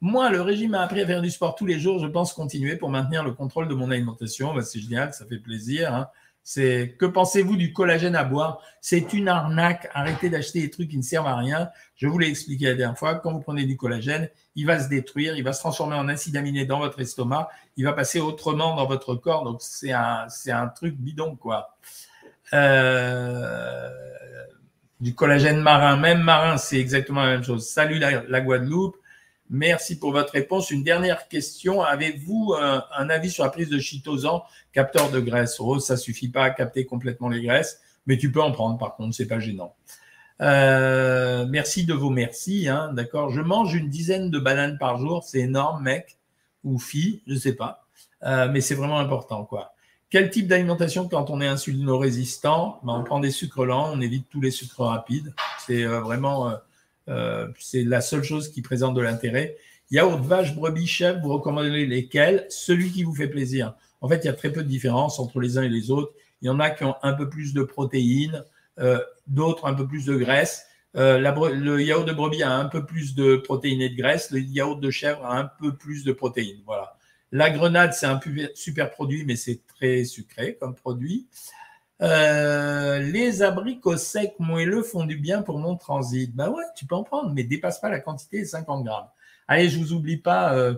Moi, 0.00 0.30
le 0.30 0.40
régime 0.40 0.70
m'a 0.70 0.80
appris 0.80 1.00
à 1.02 1.06
faire 1.06 1.20
du 1.20 1.30
sport 1.30 1.54
tous 1.54 1.66
les 1.66 1.78
jours. 1.78 1.98
Je 1.98 2.06
pense 2.06 2.32
continuer 2.32 2.76
pour 2.76 2.88
maintenir 2.88 3.22
le 3.22 3.32
contrôle 3.32 3.68
de 3.68 3.74
mon 3.74 3.90
alimentation. 3.90 4.54
Ben, 4.54 4.62
c'est 4.62 4.80
génial, 4.80 5.12
ça 5.12 5.26
fait 5.26 5.38
plaisir. 5.38 5.94
Hein. 5.94 6.08
C'est 6.42 6.96
que 6.98 7.04
pensez-vous 7.04 7.56
du 7.56 7.74
collagène 7.74 8.16
à 8.16 8.24
boire? 8.24 8.62
C'est 8.80 9.12
une 9.12 9.28
arnaque. 9.28 9.90
Arrêtez 9.92 10.30
d'acheter 10.30 10.62
des 10.62 10.70
trucs 10.70 10.88
qui 10.88 10.96
ne 10.96 11.02
servent 11.02 11.26
à 11.26 11.36
rien. 11.36 11.68
Je 11.96 12.06
vous 12.06 12.18
l'ai 12.18 12.28
expliqué 12.28 12.64
la 12.64 12.74
dernière 12.74 12.98
fois. 12.98 13.16
Quand 13.16 13.32
vous 13.32 13.40
prenez 13.40 13.64
du 13.64 13.76
collagène, 13.76 14.30
il 14.56 14.66
va 14.66 14.80
se 14.80 14.88
détruire, 14.88 15.36
il 15.36 15.44
va 15.44 15.52
se 15.52 15.60
transformer 15.60 15.96
en 15.96 16.08
acide 16.08 16.36
aminé 16.36 16.64
dans 16.64 16.78
votre 16.78 16.98
estomac, 17.00 17.50
il 17.76 17.84
va 17.84 17.92
passer 17.92 18.20
autrement 18.20 18.74
dans 18.76 18.86
votre 18.86 19.14
corps. 19.14 19.44
Donc 19.44 19.58
c'est 19.60 19.92
un, 19.92 20.26
c'est 20.30 20.50
un 20.50 20.68
truc 20.68 20.96
bidon 20.96 21.36
quoi. 21.36 21.76
Euh, 22.54 23.90
du 24.98 25.14
collagène 25.14 25.60
marin, 25.60 25.98
même 25.98 26.22
marin, 26.22 26.56
c'est 26.56 26.80
exactement 26.80 27.22
la 27.22 27.32
même 27.32 27.44
chose. 27.44 27.68
Salut 27.68 27.98
la 27.98 28.40
Guadeloupe. 28.40 28.96
Merci 29.52 29.98
pour 29.98 30.12
votre 30.12 30.32
réponse. 30.32 30.70
Une 30.70 30.84
dernière 30.84 31.26
question. 31.26 31.82
Avez-vous 31.82 32.54
un, 32.54 33.10
avis 33.10 33.30
sur 33.30 33.42
la 33.42 33.50
prise 33.50 33.68
de 33.68 33.80
chitosan, 33.80 34.44
capteur 34.72 35.10
de 35.10 35.18
graisse 35.18 35.58
Rose, 35.58 35.84
ça 35.84 35.96
suffit 35.96 36.28
pas 36.28 36.44
à 36.44 36.50
capter 36.50 36.86
complètement 36.86 37.28
les 37.28 37.42
graisses, 37.42 37.80
mais 38.06 38.16
tu 38.16 38.30
peux 38.30 38.40
en 38.40 38.52
prendre 38.52 38.78
par 38.78 38.94
contre, 38.94 39.14
c'est 39.16 39.26
pas 39.26 39.40
gênant. 39.40 39.74
Euh, 40.40 41.46
merci 41.48 41.84
de 41.84 41.92
vos 41.92 42.10
merci. 42.10 42.68
Hein, 42.68 42.92
D'accord. 42.92 43.30
Je 43.30 43.40
mange 43.40 43.74
une 43.74 43.88
dizaine 43.88 44.30
de 44.30 44.38
bananes 44.38 44.78
par 44.78 44.98
jour. 44.98 45.24
C'est 45.24 45.40
énorme, 45.40 45.82
mec 45.82 46.16
ou 46.62 46.78
fille, 46.78 47.20
je 47.26 47.34
sais 47.34 47.54
pas. 47.54 47.84
Euh, 48.22 48.48
mais 48.52 48.60
c'est 48.60 48.76
vraiment 48.76 49.00
important, 49.00 49.44
quoi. 49.44 49.74
Quel 50.10 50.30
type 50.30 50.46
d'alimentation 50.46 51.08
quand 51.08 51.28
on 51.30 51.40
est 51.40 51.46
insulino-résistant? 51.46 52.80
Ben, 52.84 52.92
On 52.92 53.02
prend 53.02 53.18
des 53.18 53.30
sucres 53.32 53.64
lents, 53.64 53.90
on 53.92 54.00
évite 54.00 54.28
tous 54.30 54.40
les 54.40 54.50
sucres 54.52 54.82
rapides. 54.82 55.34
C'est 55.58 55.84
euh, 55.84 56.00
vraiment 56.00 56.52
euh, 57.10 57.48
c'est 57.58 57.82
la 57.82 58.00
seule 58.00 58.22
chose 58.22 58.50
qui 58.50 58.62
présente 58.62 58.94
de 58.94 59.00
l'intérêt. 59.00 59.56
Yaourt, 59.90 60.20
vache, 60.20 60.54
brebis, 60.54 60.86
chèvre, 60.86 61.20
vous 61.20 61.32
recommandez 61.32 61.84
lesquels 61.84 62.46
Celui 62.48 62.92
qui 62.92 63.02
vous 63.02 63.14
fait 63.14 63.28
plaisir. 63.28 63.74
En 64.00 64.08
fait, 64.08 64.18
il 64.18 64.26
y 64.26 64.30
a 64.30 64.32
très 64.32 64.52
peu 64.52 64.62
de 64.62 64.68
différence 64.68 65.18
entre 65.18 65.40
les 65.40 65.58
uns 65.58 65.62
et 65.62 65.68
les 65.68 65.90
autres. 65.90 66.12
Il 66.42 66.46
y 66.46 66.48
en 66.48 66.60
a 66.60 66.70
qui 66.70 66.84
ont 66.84 66.94
un 67.02 67.12
peu 67.12 67.28
plus 67.28 67.52
de 67.52 67.62
protéines, 67.62 68.44
euh, 68.78 69.00
d'autres 69.26 69.66
un 69.66 69.74
peu 69.74 69.86
plus 69.86 70.06
de 70.06 70.16
graisse. 70.16 70.66
Euh, 70.96 71.18
le 71.18 71.82
yaourt 71.82 72.06
de 72.06 72.12
brebis 72.12 72.42
a 72.42 72.52
un 72.52 72.64
peu 72.64 72.86
plus 72.86 73.14
de 73.14 73.36
protéines 73.36 73.82
et 73.82 73.90
de 73.90 73.96
graisse. 73.96 74.30
Le 74.30 74.40
yaourt 74.40 74.80
de 74.80 74.90
chèvre 74.90 75.24
a 75.24 75.38
un 75.38 75.44
peu 75.44 75.74
plus 75.74 76.04
de 76.04 76.12
protéines. 76.12 76.62
Voilà. 76.64 76.96
La 77.32 77.50
grenade, 77.50 77.92
c'est 77.92 78.06
un 78.06 78.20
super 78.54 78.90
produit, 78.90 79.24
mais 79.24 79.36
c'est 79.36 79.60
très 79.66 80.04
sucré 80.04 80.56
comme 80.58 80.74
produit. 80.74 81.26
Euh, 82.02 82.98
les 83.00 83.42
abricots 83.42 83.98
secs 83.98 84.34
moelleux 84.38 84.82
font 84.82 85.04
du 85.04 85.16
bien 85.16 85.42
pour 85.42 85.58
mon 85.58 85.76
transit. 85.76 86.34
Ben 86.34 86.48
ouais, 86.48 86.64
tu 86.74 86.86
peux 86.86 86.94
en 86.94 87.02
prendre, 87.02 87.32
mais 87.34 87.44
dépasse 87.44 87.78
pas 87.78 87.90
la 87.90 88.00
quantité 88.00 88.40
de 88.40 88.46
50 88.46 88.84
grammes. 88.84 89.08
Allez, 89.48 89.68
je 89.68 89.78
vous 89.78 89.92
oublie 89.92 90.16
pas 90.16 90.54
euh, 90.54 90.74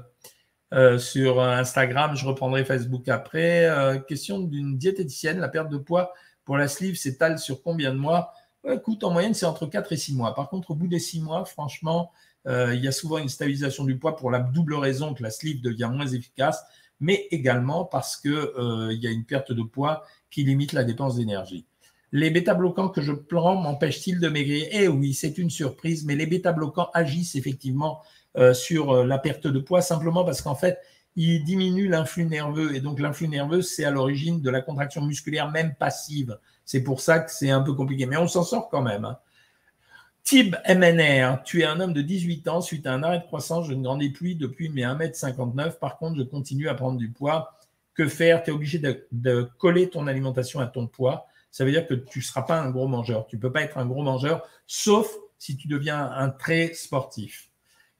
euh, 0.73 0.99
sur 0.99 1.41
Instagram, 1.41 2.17
je 2.17 2.27
reprendrai 2.27 2.65
Facebook 2.65 3.09
après. 3.09 3.69
question 4.09 4.41
d'une 4.41 4.79
diététicienne, 4.79 5.39
la 5.39 5.49
perte 5.49 5.69
de 5.69 5.79
poids 5.79 6.13
pour 6.45 6.57
la 6.57 6.67
sleeve 6.67 6.97
s'étale 6.97 7.39
sur 7.39 7.63
combien 7.63 7.93
de 7.93 7.99
mois? 7.99 8.33
En 8.65 9.11
moyenne, 9.11 9.35
c'est 9.35 9.47
entre 9.47 9.67
4 9.67 9.93
et 9.93 9.97
6 9.97 10.15
mois. 10.15 10.35
Par 10.35 10.49
contre, 10.49 10.71
au 10.71 10.75
bout 10.75 10.87
des 10.87 11.01
6 11.01 11.21
mois, 11.21 11.45
franchement, 11.45 12.13
il 12.47 12.81
y 12.83 12.89
a 12.89 12.93
souvent 12.93 13.19
une 13.19 13.29
stabilisation 13.29 13.85
du 13.85 13.99
poids 13.99 14.17
pour 14.17 14.31
la 14.31 14.41
double 14.41 14.75
raison 14.75 15.15
que 15.15 15.23
la 15.23 15.31
sleeve 15.31 15.61
devient 15.61 15.91
moins 15.93 16.07
efficace, 16.07 16.65
mais 17.03 17.27
également 17.31 17.85
parce 17.85 18.17
qu'il 18.17 18.31
y 18.33 19.07
a 19.07 19.11
une 19.11 19.25
perte 19.25 19.53
de 19.53 19.62
poids 19.62 20.05
qui 20.31 20.45
limite 20.45 20.73
la 20.73 20.85
dépense 20.85 21.17
d'énergie. 21.17 21.67
Les 22.12 22.31
bêta-bloquants 22.31 22.91
que 22.91 23.03
je 23.03 23.12
prends 23.12 23.57
m'empêchent-ils 23.57 24.21
de 24.21 24.29
maigrir? 24.29 24.67
Eh 24.71 24.88
oui, 24.88 25.12
c'est 25.12 25.37
une 25.38 25.51
surprise, 25.51 26.05
mais 26.05 26.15
les 26.15 26.27
bêta-bloquants 26.27 26.91
agissent 26.95 27.37
effectivement 27.37 28.01
euh, 28.37 28.55
sur 28.55 28.93
euh, 28.93 29.05
la 29.05 29.19
perte 29.19 29.47
de 29.47 29.59
poids 29.59 29.83
simplement 29.83 30.25
parce 30.25 30.43
qu'en 30.43 30.55
fait, 30.55 30.79
ils 31.17 31.43
diminuent 31.43 31.88
l'influx 31.88 32.25
nerveux. 32.25 32.75
Et 32.75 32.81
donc, 32.81 33.01
l'influx 33.01 33.29
nerveux, 33.29 33.62
c'est 33.62 33.85
à 33.85 33.91
l'origine 33.91 34.41
de 34.41 34.51
la 34.51 34.61
contraction 34.61 35.03
musculaire, 35.03 35.51
même 35.51 35.75
passive. 35.75 36.38
C'est 36.65 36.83
pour 36.83 37.01
ça 37.01 37.19
que 37.19 37.31
c'est 37.31 37.51
un 37.51 37.62
peu 37.62 37.75
compliqué. 37.75 38.07
Mais 38.07 38.17
on 38.17 38.29
s'en 38.29 38.45
sort 38.45 38.69
quand 38.71 38.83
même. 38.83 39.05
Hein. 39.05 39.19
Tib 40.25 40.57
MNR, 40.69 41.43
tu 41.43 41.63
es 41.63 41.65
un 41.65 41.81
homme 41.81 41.93
de 41.93 42.01
18 42.01 42.47
ans, 42.49 42.61
suite 42.61 42.87
à 42.87 42.93
un 42.93 43.03
arrêt 43.03 43.19
de 43.19 43.25
croissance, 43.25 43.67
je 43.67 43.75
ne 43.75 43.83
grandis 43.83 44.11
plus 44.11 44.37
depuis 44.37 44.69
mes 44.69 44.83
1m59. 44.83 45.79
Par 45.79 45.99
contre, 45.99 46.17
je 46.17 46.23
continue 46.23 46.69
à 46.69 46.75
prendre 46.75 46.97
du 46.97 47.11
poids. 47.11 47.59
Que 47.95 48.07
faire? 48.09 48.43
Tu 48.43 48.51
es 48.51 48.53
obligé 48.55 48.79
de, 48.79 49.51
coller 49.59 49.91
ton 49.91 50.07
alimentation 50.07 50.61
à 50.61 50.67
ton 50.67 50.87
poids. 50.87 51.27
Ça 51.51 51.65
veut 51.65 51.73
dire 51.73 51.87
que 51.87 51.95
tu 51.95 52.21
ne 52.21 52.25
seras 52.25 52.43
pas 52.43 52.61
un 52.61 52.71
gros 52.71 52.87
mangeur. 52.87 53.27
Tu 53.27 53.37
ne 53.37 53.41
peux 53.41 53.53
pas 53.53 53.63
être 53.63 53.79
un 53.79 53.85
gros 53.85 54.03
mangeur, 54.03 54.47
sauf 54.67 55.13
si 55.39 55.57
tu 55.57 55.67
deviens 55.67 56.11
un 56.13 56.31
très 56.31 56.73
sportif. 56.73 57.51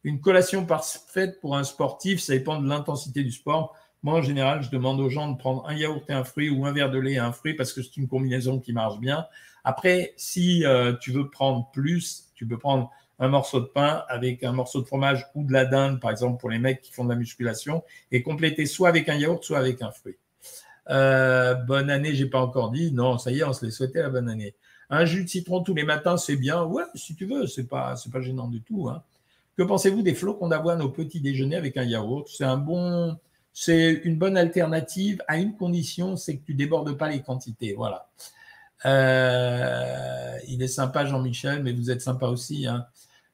Une 0.05 0.21
collation 0.21 0.65
parfaite 0.65 1.41
pour 1.41 1.57
un 1.57 1.65
sportif, 1.65 2.21
ça 2.21 2.33
dépend 2.33 2.61
de 2.61 2.69
l'intensité 2.69 3.25
du 3.25 3.33
sport. 3.33 3.77
Moi, 4.03 4.15
en 4.15 4.23
général, 4.23 4.63
je 4.63 4.71
demande 4.71 5.01
aux 5.01 5.11
gens 5.11 5.31
de 5.31 5.37
prendre 5.37 5.69
un 5.69 5.75
yaourt 5.75 6.09
et 6.09 6.13
un 6.13 6.25
fruit 6.25 6.51
ou 6.51 6.67
un 6.67 6.73
verre 6.73 6.91
de 6.91 6.99
lait 6.99 7.13
et 7.13 7.19
un 7.19 7.33
fruit 7.33 7.55
parce 7.55 7.73
que 7.73 7.83
c'est 7.83 7.97
une 7.97 8.09
combinaison 8.09 8.59
qui 8.59 8.73
marche 8.73 8.99
bien. 8.99 9.27
Après, 9.65 10.15
si 10.17 10.65
euh, 10.65 10.95
tu 10.95 11.13
veux 11.13 11.31
prendre 11.31 11.71
plus, 11.73 12.31
tu 12.35 12.47
peux 12.47 12.59
prendre 12.59 12.91
un 13.19 13.29
morceau 13.29 13.61
de 13.61 13.67
pain 13.67 14.05
avec 14.09 14.43
un 14.43 14.53
morceau 14.53 14.81
de 14.81 14.87
fromage 14.87 15.27
ou 15.35 15.45
de 15.45 15.53
la 15.53 15.65
dinde, 15.65 16.01
par 16.01 16.11
exemple, 16.11 16.41
pour 16.41 16.51
les 16.51 16.59
mecs 16.59 16.83
qui 16.83 16.93
font 16.93 17.05
de 17.05 17.11
la 17.11 17.17
musculation, 17.17 17.85
et 18.11 18.23
compléter 18.23 18.67
soit 18.67 18.89
avec 18.89 19.09
un 19.09 19.15
yaourt, 19.15 19.45
soit 19.45 19.59
avec 19.59 19.81
un 19.83 19.93
fruit. 19.93 20.17
Euh, 20.91 21.55
bonne 21.55 21.91
année, 21.91 22.15
j'ai 22.15 22.27
pas 22.27 22.41
encore 22.41 22.71
dit. 22.73 22.93
Non, 22.93 23.19
ça 23.19 23.31
y 23.31 23.39
est, 23.39 23.45
on 23.45 23.53
se 23.53 23.65
les 23.65 23.71
souhaitait 23.71 24.03
la 24.03 24.11
bonne 24.11 24.29
année. 24.29 24.55
Un 24.91 25.05
jus 25.05 25.25
de 25.25 25.29
citron 25.29 25.63
tous 25.63 25.75
les 25.75 25.85
matins, 25.85 26.17
c'est 26.17 26.37
bien. 26.37 26.65
Ouais, 26.65 26.83
si 26.95 27.15
tu 27.15 27.25
veux, 27.25 27.47
c'est 27.47 27.69
pas, 27.69 27.97
c'est 27.97 28.11
pas 28.11 28.21
gênant 28.21 28.49
du 28.49 28.61
tout. 28.61 28.89
Hein. 28.89 29.03
Que 29.57 29.63
pensez-vous 29.63 30.03
des 30.03 30.15
flocons 30.15 30.49
d'avoine 30.49 30.83
au 30.83 30.89
petit 30.89 31.21
déjeuner 31.21 31.57
avec 31.57 31.77
un 31.77 31.85
yaourt? 31.85 32.27
C'est 32.29 32.45
un 32.45 32.57
bon, 32.57 33.17
c'est 33.53 33.93
une 34.05 34.17
bonne 34.17 34.37
alternative 34.37 35.23
à 35.29 35.39
une 35.39 35.57
condition, 35.57 36.17
c'est 36.17 36.37
que 36.37 36.45
tu 36.45 36.55
débordes 36.55 36.97
pas 36.97 37.09
les 37.09 37.23
quantités. 37.23 37.75
Voilà. 37.75 38.09
Euh, 38.85 40.39
il 40.49 40.63
est 40.63 40.69
sympa, 40.69 41.07
Jean-Michel, 41.07 41.63
mais 41.63 41.73
vous 41.73 41.91
êtes 41.91 42.01
sympa 42.01 42.27
aussi. 42.27 42.67
Hein. 42.67 42.87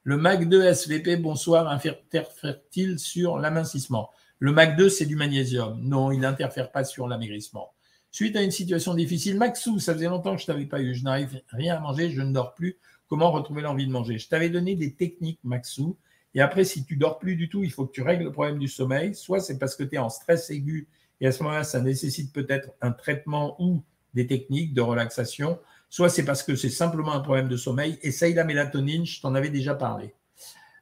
Le 0.03 0.17
MAC 0.17 0.47
2 0.47 0.63
SVP, 0.63 1.17
bonsoir, 1.17 1.67
interfère-t-il 1.67 2.99
sur 2.99 3.37
l'amincissement? 3.37 4.09
Le 4.39 4.51
MAC 4.51 4.77
2, 4.77 4.89
c'est 4.89 5.05
du 5.05 5.15
magnésium. 5.15 5.79
Non, 5.81 6.11
il 6.11 6.19
n'interfère 6.19 6.71
pas 6.71 6.83
sur 6.83 7.07
l'amaigrissement. 7.07 7.73
Suite 8.11 8.35
à 8.35 8.41
une 8.41 8.51
situation 8.51 8.95
difficile, 8.95 9.37
Maxou, 9.37 9.79
ça 9.79 9.93
faisait 9.93 10.07
longtemps 10.07 10.35
que 10.35 10.41
je 10.41 10.47
t'avais 10.47 10.65
pas 10.65 10.81
eu. 10.81 10.95
Je 10.95 11.03
n'arrive 11.03 11.41
rien 11.49 11.75
à 11.75 11.79
manger, 11.79 12.09
je 12.09 12.21
ne 12.21 12.33
dors 12.33 12.55
plus. 12.55 12.77
Comment 13.07 13.31
retrouver 13.31 13.61
l'envie 13.61 13.85
de 13.85 13.91
manger? 13.91 14.17
Je 14.17 14.27
t'avais 14.27 14.49
donné 14.49 14.75
des 14.75 14.93
techniques, 14.93 15.39
Maxou. 15.43 15.97
Et 16.33 16.41
après, 16.41 16.63
si 16.63 16.85
tu 16.85 16.95
dors 16.95 17.19
plus 17.19 17.35
du 17.35 17.49
tout, 17.49 17.63
il 17.63 17.71
faut 17.71 17.85
que 17.85 17.91
tu 17.91 18.01
règles 18.01 18.23
le 18.23 18.31
problème 18.31 18.59
du 18.59 18.67
sommeil. 18.67 19.15
Soit 19.15 19.39
c'est 19.39 19.57
parce 19.57 19.75
que 19.75 19.83
tu 19.83 19.95
es 19.95 19.97
en 19.97 20.09
stress 20.09 20.49
aigu 20.49 20.87
et 21.21 21.27
à 21.27 21.31
ce 21.31 21.43
moment-là, 21.43 21.63
ça 21.63 21.81
nécessite 21.81 22.33
peut-être 22.33 22.69
un 22.81 22.91
traitement 22.91 23.55
ou 23.59 23.83
des 24.13 24.27
techniques 24.27 24.73
de 24.73 24.81
relaxation. 24.81 25.59
Soit 25.89 26.09
c'est 26.09 26.25
parce 26.25 26.43
que 26.43 26.55
c'est 26.55 26.69
simplement 26.69 27.13
un 27.13 27.19
problème 27.19 27.47
de 27.47 27.57
sommeil. 27.57 27.97
Essaye 28.01 28.33
la 28.33 28.43
mélatonine, 28.43 29.05
je 29.05 29.21
t'en 29.21 29.35
avais 29.35 29.49
déjà 29.49 29.75
parlé. 29.75 30.13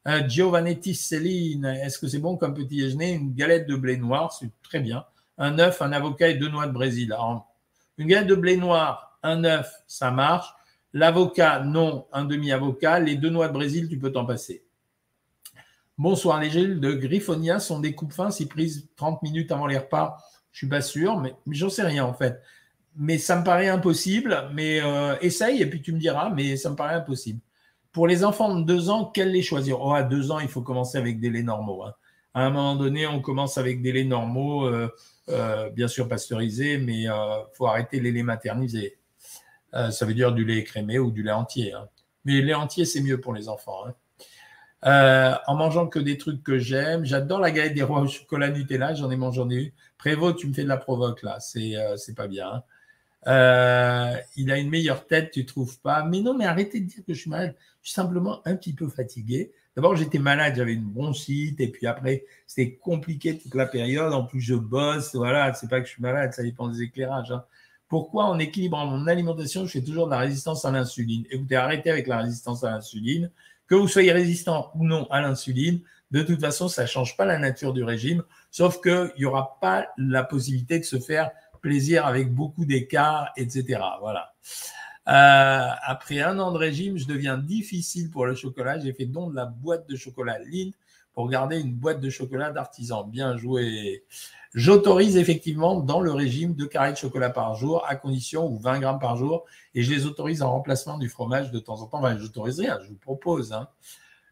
Euh, 0.08 0.28
Giovanetti 0.28 0.96
Céline, 0.96 1.66
est-ce 1.66 2.00
que 2.00 2.08
c'est 2.08 2.20
bon 2.20 2.38
comme 2.38 2.54
petit 2.54 2.78
déjeuner? 2.78 3.14
Une 3.14 3.34
galette 3.34 3.68
de 3.68 3.76
blé 3.76 3.98
noir, 3.98 4.32
c'est 4.32 4.50
très 4.64 4.80
bien. 4.80 5.06
Un 5.38 5.60
œuf, 5.60 5.82
un 5.82 5.92
avocat 5.92 6.30
et 6.30 6.36
deux 6.36 6.50
noix 6.50 6.68
de 6.68 6.72
Brésil. 6.72 7.14
une 7.98 8.08
galette 8.08 8.28
de 8.28 8.36
blé 8.36 8.58
noir, 8.58 9.20
un 9.24 9.44
œuf, 9.44 9.72
ça 9.88 10.12
marche. 10.12 10.48
L'avocat, 10.94 11.60
non, 11.60 12.08
un 12.14 12.26
demi-avocat. 12.26 13.00
Les 13.00 13.16
deux 13.16 13.30
noix 13.30 13.50
de 13.50 13.54
Brésil, 13.54 13.90
tu 13.90 14.00
peux 14.00 14.12
t'en 14.12 14.26
passer. 14.26 14.64
Bonsoir, 15.98 16.40
les 16.40 16.52
gels 16.52 16.80
de 16.80 16.94
Griffonia 16.94 17.60
sont 17.60 17.80
des 17.80 17.96
coupes 17.96 18.14
fins 18.14 18.30
si 18.30 18.46
prises 18.46 18.88
30 18.96 19.24
minutes 19.24 19.52
avant 19.52 19.68
les 19.68 19.78
repas. 19.78 20.18
Je 20.52 20.60
suis 20.60 20.68
pas 20.68 20.82
sûr, 20.82 21.20
mais, 21.20 21.36
j'en 21.50 21.70
sais 21.70 21.84
rien 21.84 22.06
en 22.06 22.14
fait. 22.14 22.42
Mais 22.98 23.18
ça 23.20 23.40
me 23.40 23.44
paraît 23.44 23.68
impossible. 23.68 24.50
Mais 24.54 24.82
euh, 24.82 25.16
essaye 25.22 25.62
et 25.62 25.66
puis 25.70 25.82
tu 25.82 25.94
me 25.94 26.00
diras, 26.00 26.30
mais 26.30 26.58
ça 26.58 26.70
me 26.70 26.76
paraît 26.76 26.96
impossible. 26.96 27.40
Pour 27.92 28.08
les 28.08 28.24
enfants 28.24 28.54
de 28.56 28.64
2 28.64 28.90
ans, 28.90 29.06
quels 29.06 29.32
les 29.32 29.42
choisir? 29.42 29.82
Oh, 29.82 29.94
À 29.94 30.04
2 30.04 30.32
ans, 30.32 30.40
il 30.40 30.48
faut 30.48 30.62
commencer 30.62 30.98
avec 30.98 31.20
des 31.20 31.30
laits 31.30 31.46
normaux. 31.46 31.84
Hein. 31.84 31.94
À 32.34 32.42
un 32.42 32.50
moment 32.50 32.76
donné, 32.76 33.08
on 33.08 33.22
commence 33.22 33.58
avec 33.58 33.82
des 33.82 33.92
laits 33.92 34.08
normaux, 34.08 34.66
euh, 34.66 34.90
euh, 35.30 35.70
bien 35.72 35.88
sûr 35.88 36.08
pasteurisés, 36.08 36.78
mais 36.78 37.04
il 37.04 37.46
faut 37.54 37.68
arrêter 37.68 38.00
les 38.00 38.12
laits 38.12 38.26
maternisés. 38.26 38.98
ça 39.72 40.06
veut 40.06 40.14
dire 40.14 40.34
du 40.34 40.46
lait 40.46 40.58
écrémé 40.58 41.00
ou 41.00 41.12
du 41.12 41.24
lait 41.24 41.32
entier. 41.32 41.74
Hein. 41.74 41.88
Mais 42.26 42.34
le 42.34 42.42
lait 42.42 42.54
entier, 42.54 42.86
c'est 42.86 43.02
mieux 43.02 43.20
pour 43.20 43.34
les 43.34 43.50
enfants. 43.50 43.86
Hein. 43.88 45.40
En 45.48 45.56
mangeant 45.56 45.88
que 45.88 46.00
des 46.00 46.18
trucs 46.18 46.44
que 46.44 46.60
j'aime. 46.60 47.06
J'adore 47.06 47.40
la 47.40 47.52
galette 47.52 47.74
des 47.74 47.84
rois 47.84 48.02
au 48.02 48.08
chocolat 48.08 48.50
Nutella, 48.50 48.94
j'en 48.94 49.10
ai 49.10 49.16
mangé, 49.16 49.38
j'en 49.38 49.50
ai 49.50 49.56
eu. 49.56 49.74
Prévost, 49.98 50.38
tu 50.38 50.48
me 50.48 50.54
fais 50.54 50.64
de 50.64 50.68
la 50.68 50.78
provoque 50.78 51.24
là, 51.24 51.40
c'est 51.40 51.76
euh, 51.76 51.96
pas 52.16 52.28
bien. 52.28 52.48
Hein. 52.48 52.64
Euh, 53.26 54.16
il 54.36 54.52
a 54.52 54.58
une 54.58 54.70
meilleure 54.70 55.08
tête, 55.08 55.32
tu 55.32 55.46
trouves 55.46 55.80
pas 55.80 56.04
Mais 56.04 56.22
non, 56.22 56.38
mais 56.38 56.46
arrêtez 56.46 56.80
de 56.80 56.86
dire 56.86 57.04
que 57.06 57.14
je 57.14 57.20
suis 57.20 57.30
malade. 57.30 57.56
Je 57.82 57.90
suis 57.90 57.96
simplement 57.96 58.42
un 58.46 58.56
petit 58.56 58.74
peu 58.74 58.88
fatigué. 58.88 59.52
D'abord, 59.76 59.96
j'étais 59.96 60.20
malade, 60.20 60.56
j'avais 60.56 60.74
une 60.74 60.86
bronchite, 60.86 61.60
et 61.60 61.68
puis 61.68 61.86
après, 61.86 62.26
c'était 62.48 62.74
compliqué 62.76 63.38
toute 63.38 63.54
la 63.54 63.68
période. 63.68 64.12
En 64.12 64.24
plus, 64.24 64.42
je 64.42 64.56
bosse, 64.56 65.16
voilà, 65.16 65.54
c'est 65.54 65.70
pas 65.70 65.82
que 65.82 65.88
je 65.88 65.94
suis 65.94 66.02
malade, 66.02 66.34
ça 66.34 66.42
dépend 66.42 66.68
des 66.68 66.82
éclairages. 66.82 67.32
Hein. 67.32 67.44
Pourquoi, 67.88 68.26
en 68.26 68.40
équilibrant 68.40 68.86
mon 68.88 69.08
alimentation, 69.08 69.66
je 69.66 69.72
fais 69.72 69.84
toujours 69.84 70.08
de 70.08 70.12
la 70.12 70.18
résistance 70.18 70.66
à 70.66 70.72
l'insuline? 70.72 71.26
Écoutez, 71.30 71.56
arrêtez 71.56 71.92
avec 71.92 72.08
la 72.08 72.18
résistance 72.18 72.64
à 72.64 72.72
l'insuline. 72.72 73.30
Que 73.68 73.76
vous 73.76 73.88
soyez 73.88 74.12
résistant 74.12 74.72
ou 74.76 74.86
non 74.86 75.08
à 75.12 75.22
l'insuline, 75.22 75.82
de 76.12 76.22
toute 76.22 76.40
façon, 76.40 76.70
ça 76.70 76.84
ne 76.84 76.88
change 76.88 77.18
pas 77.18 77.26
la 77.26 77.38
nature 77.38 77.74
du 77.74 77.84
régime, 77.84 78.24
sauf 78.50 78.82
qu'il 78.82 79.12
n'y 79.20 79.26
aura 79.26 79.60
pas 79.60 79.88
la 79.98 80.24
possibilité 80.24 80.80
de 80.80 80.86
se 80.86 81.00
faire 81.00 81.32
plaisir 81.68 82.06
avec 82.06 82.34
beaucoup 82.34 82.64
d'écart, 82.64 83.32
etc. 83.36 83.82
Voilà. 84.00 84.34
Euh, 85.10 85.70
après 85.84 86.22
un 86.22 86.40
an 86.40 86.54
de 86.54 86.58
régime, 86.58 86.98
je 86.98 87.06
deviens 87.06 87.38
difficile 87.38 88.10
pour 88.10 88.26
le 88.26 88.36
chocolat. 88.36 88.80
J'ai 88.80 88.94
fait 88.94 89.06
don 89.06 89.30
de 89.30 89.36
la 89.36 89.46
boîte 89.46 89.88
de 89.90 89.98
chocolat 89.98 90.40
Lind 90.40 90.72
pour 91.14 91.30
garder 91.30 91.60
une 91.60 91.74
boîte 91.74 92.00
de 92.00 92.10
chocolat 92.10 92.52
d'artisan. 92.52 93.04
Bien 93.04 93.36
joué. 93.36 94.06
J'autorise 94.54 95.18
effectivement 95.18 95.82
dans 95.82 96.00
le 96.00 96.14
régime 96.14 96.54
deux 96.54 96.68
carrés 96.68 96.94
de 96.94 96.98
chocolat 96.98 97.30
par 97.30 97.56
jour, 97.56 97.86
à 97.86 97.98
condition 97.98 98.48
ou 98.48 98.58
20 98.58 98.80
grammes 98.80 99.00
par 99.00 99.18
jour, 99.18 99.44
et 99.76 99.84
je 99.84 99.94
les 99.94 100.06
autorise 100.06 100.42
en 100.42 100.52
remplacement 100.52 100.98
du 100.98 101.10
fromage 101.10 101.52
de 101.52 101.60
temps 101.60 101.82
en 101.82 101.88
temps. 101.88 102.00
Enfin, 102.00 102.18
j'autorise 102.18 102.62
rien, 102.62 102.80
je 102.82 102.88
vous 102.88 102.96
propose. 102.98 103.52
Hein. 103.52 103.68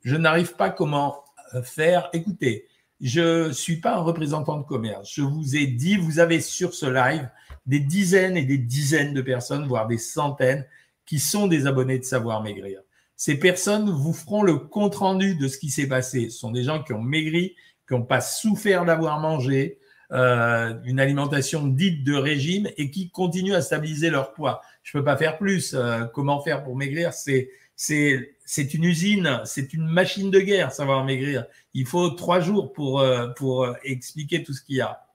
Je 0.04 0.15
n'arrive 0.15 0.56
pas 0.56 0.69
comment 0.69 1.26
euh, 1.54 1.62
faire. 1.62 2.10
Écoutez, 2.13 2.65
je 3.06 3.50
ne 3.50 3.52
suis 3.52 3.78
pas 3.78 3.98
un 3.98 4.02
représentant 4.02 4.58
de 4.58 4.63
commerce. 4.63 5.12
Je 5.13 5.22
vous 5.22 5.56
ai 5.56 5.68
dit, 5.68 5.96
vous 5.96 6.18
avez 6.18 6.41
sur 6.41 6.74
ce 6.74 6.88
live 6.88 7.30
des 7.68 7.80
dizaines 7.80 8.36
et 8.36 8.46
des 8.46 8.58
dizaines 8.58 9.13
de 9.13 9.22
personnes, 9.22 9.68
voire 9.68 9.86
des 9.86 10.00
centaines, 10.00 10.65
qui 11.06 11.20
sont 11.20 11.46
des 11.46 11.68
abonnés 11.68 12.00
de 12.00 12.04
Savoir 12.04 12.41
Maigrir. 12.41 12.82
Ces 13.15 13.36
personnes 13.36 13.91
vous 13.91 14.12
feront 14.12 14.41
le 14.41 14.58
compte-rendu 14.58 15.36
de 15.36 15.48
ce 15.48 15.60
qui 15.60 15.70
s'est 15.70 15.88
passé. 15.88 16.32
Ce 16.32 16.39
sont 16.39 16.50
des 16.50 16.63
gens 16.63 16.82
qui 16.82 16.94
ont 16.94 17.02
maigri, 17.02 17.56
qui 17.88 17.94
n'ont 17.94 18.02
pas 18.02 18.22
souffert 18.22 18.86
d'avoir 18.86 19.20
mangé, 19.20 19.78
euh, 20.12 20.74
une 20.84 21.00
alimentation 21.00 21.68
dite 21.68 22.04
de 22.04 22.15
régime 22.15 22.68
et 22.76 22.89
qui 22.89 23.12
continuent 23.12 23.54
à 23.54 23.62
stabiliser 23.62 24.10
leur 24.10 24.34
poids. 24.34 24.62
Je 24.82 24.98
ne 24.98 25.02
peux 25.02 25.06
pas 25.06 25.15
faire 25.15 25.38
plus. 25.38 25.76
Euh, 25.76 26.06
comment 26.06 26.41
faire 26.41 26.63
pour 26.63 26.76
maigrir? 26.76 27.13
C'est 27.13 27.52
c'est 27.76 28.74
une 28.74 28.84
usine, 28.84 29.42
c'est 29.46 29.74
une 29.74 29.88
machine 29.88 30.32
de 30.32 30.40
guerre, 30.40 30.72
savoir 30.72 31.04
maigrir. 31.04 31.46
Il 31.74 31.86
faut 31.86 32.10
trois 32.10 32.40
jours 32.40 32.74
pour, 32.74 33.00
euh, 33.00 33.28
pour 33.30 33.68
expliquer 33.84 34.44
tout 34.44 34.54
ce 34.54 34.62
qu'il 34.62 34.78
y 34.78 34.82
a. 34.82 35.06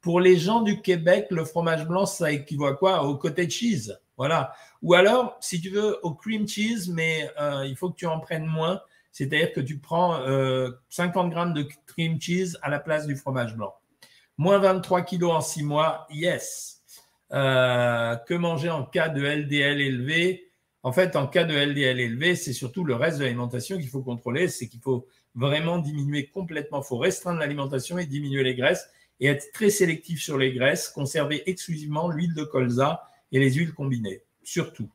Pour 0.00 0.20
les 0.20 0.36
gens 0.36 0.62
du 0.62 0.80
Québec, 0.80 1.26
le 1.30 1.44
fromage 1.44 1.86
blanc, 1.86 2.06
ça 2.06 2.32
équivaut 2.32 2.66
à 2.66 2.76
quoi? 2.76 3.04
Au 3.04 3.16
cottage 3.16 3.50
cheese. 3.50 3.98
Voilà. 4.16 4.52
Ou 4.82 4.94
alors, 4.94 5.36
si 5.40 5.60
tu 5.60 5.70
veux, 5.70 5.98
au 6.04 6.14
cream 6.14 6.48
cheese, 6.48 6.88
mais 6.88 7.28
il 7.66 7.74
faut 7.76 7.90
que 7.90 7.96
tu 7.96 8.06
en 8.06 8.20
prennes 8.20 8.46
moins. 8.46 8.80
C'est-à-dire 9.10 9.52
que 9.52 9.60
tu 9.60 9.78
prends 9.78 10.20
50 10.88 11.30
grammes 11.30 11.52
de 11.52 11.66
cream 11.86 12.20
cheese 12.20 12.56
à 12.62 12.70
la 12.70 12.78
place 12.78 13.06
du 13.06 13.16
fromage 13.16 13.56
blanc. 13.56 13.74
Moins 14.38 14.58
23 14.58 15.02
kilos 15.02 15.32
en 15.32 15.40
6 15.40 15.64
mois, 15.64 16.06
yes. 16.10 16.80
Euh, 17.32 18.16
que 18.16 18.34
manger 18.34 18.70
en 18.70 18.84
cas 18.84 19.08
de 19.08 19.20
LDL 19.20 19.80
élevé? 19.80 20.47
En 20.88 20.92
fait, 20.92 21.16
en 21.16 21.26
cas 21.26 21.44
de 21.44 21.54
LDL 21.54 22.00
élevé, 22.00 22.34
c'est 22.34 22.54
surtout 22.54 22.82
le 22.82 22.94
reste 22.94 23.18
de 23.18 23.24
l'alimentation 23.24 23.76
qu'il 23.76 23.90
faut 23.90 24.00
contrôler. 24.00 24.48
C'est 24.48 24.68
qu'il 24.68 24.80
faut 24.80 25.06
vraiment 25.34 25.76
diminuer 25.76 26.28
complètement. 26.28 26.80
Il 26.80 26.86
faut 26.86 26.96
restreindre 26.96 27.40
l'alimentation 27.40 27.98
et 27.98 28.06
diminuer 28.06 28.42
les 28.42 28.54
graisses 28.54 28.88
et 29.20 29.26
être 29.26 29.52
très 29.52 29.68
sélectif 29.68 30.22
sur 30.22 30.38
les 30.38 30.50
graisses. 30.50 30.88
Conserver 30.88 31.42
exclusivement 31.44 32.08
l'huile 32.08 32.32
de 32.32 32.42
colza 32.42 33.02
et 33.32 33.38
les 33.38 33.52
huiles 33.52 33.74
combinées, 33.74 34.22
surtout. 34.42 34.88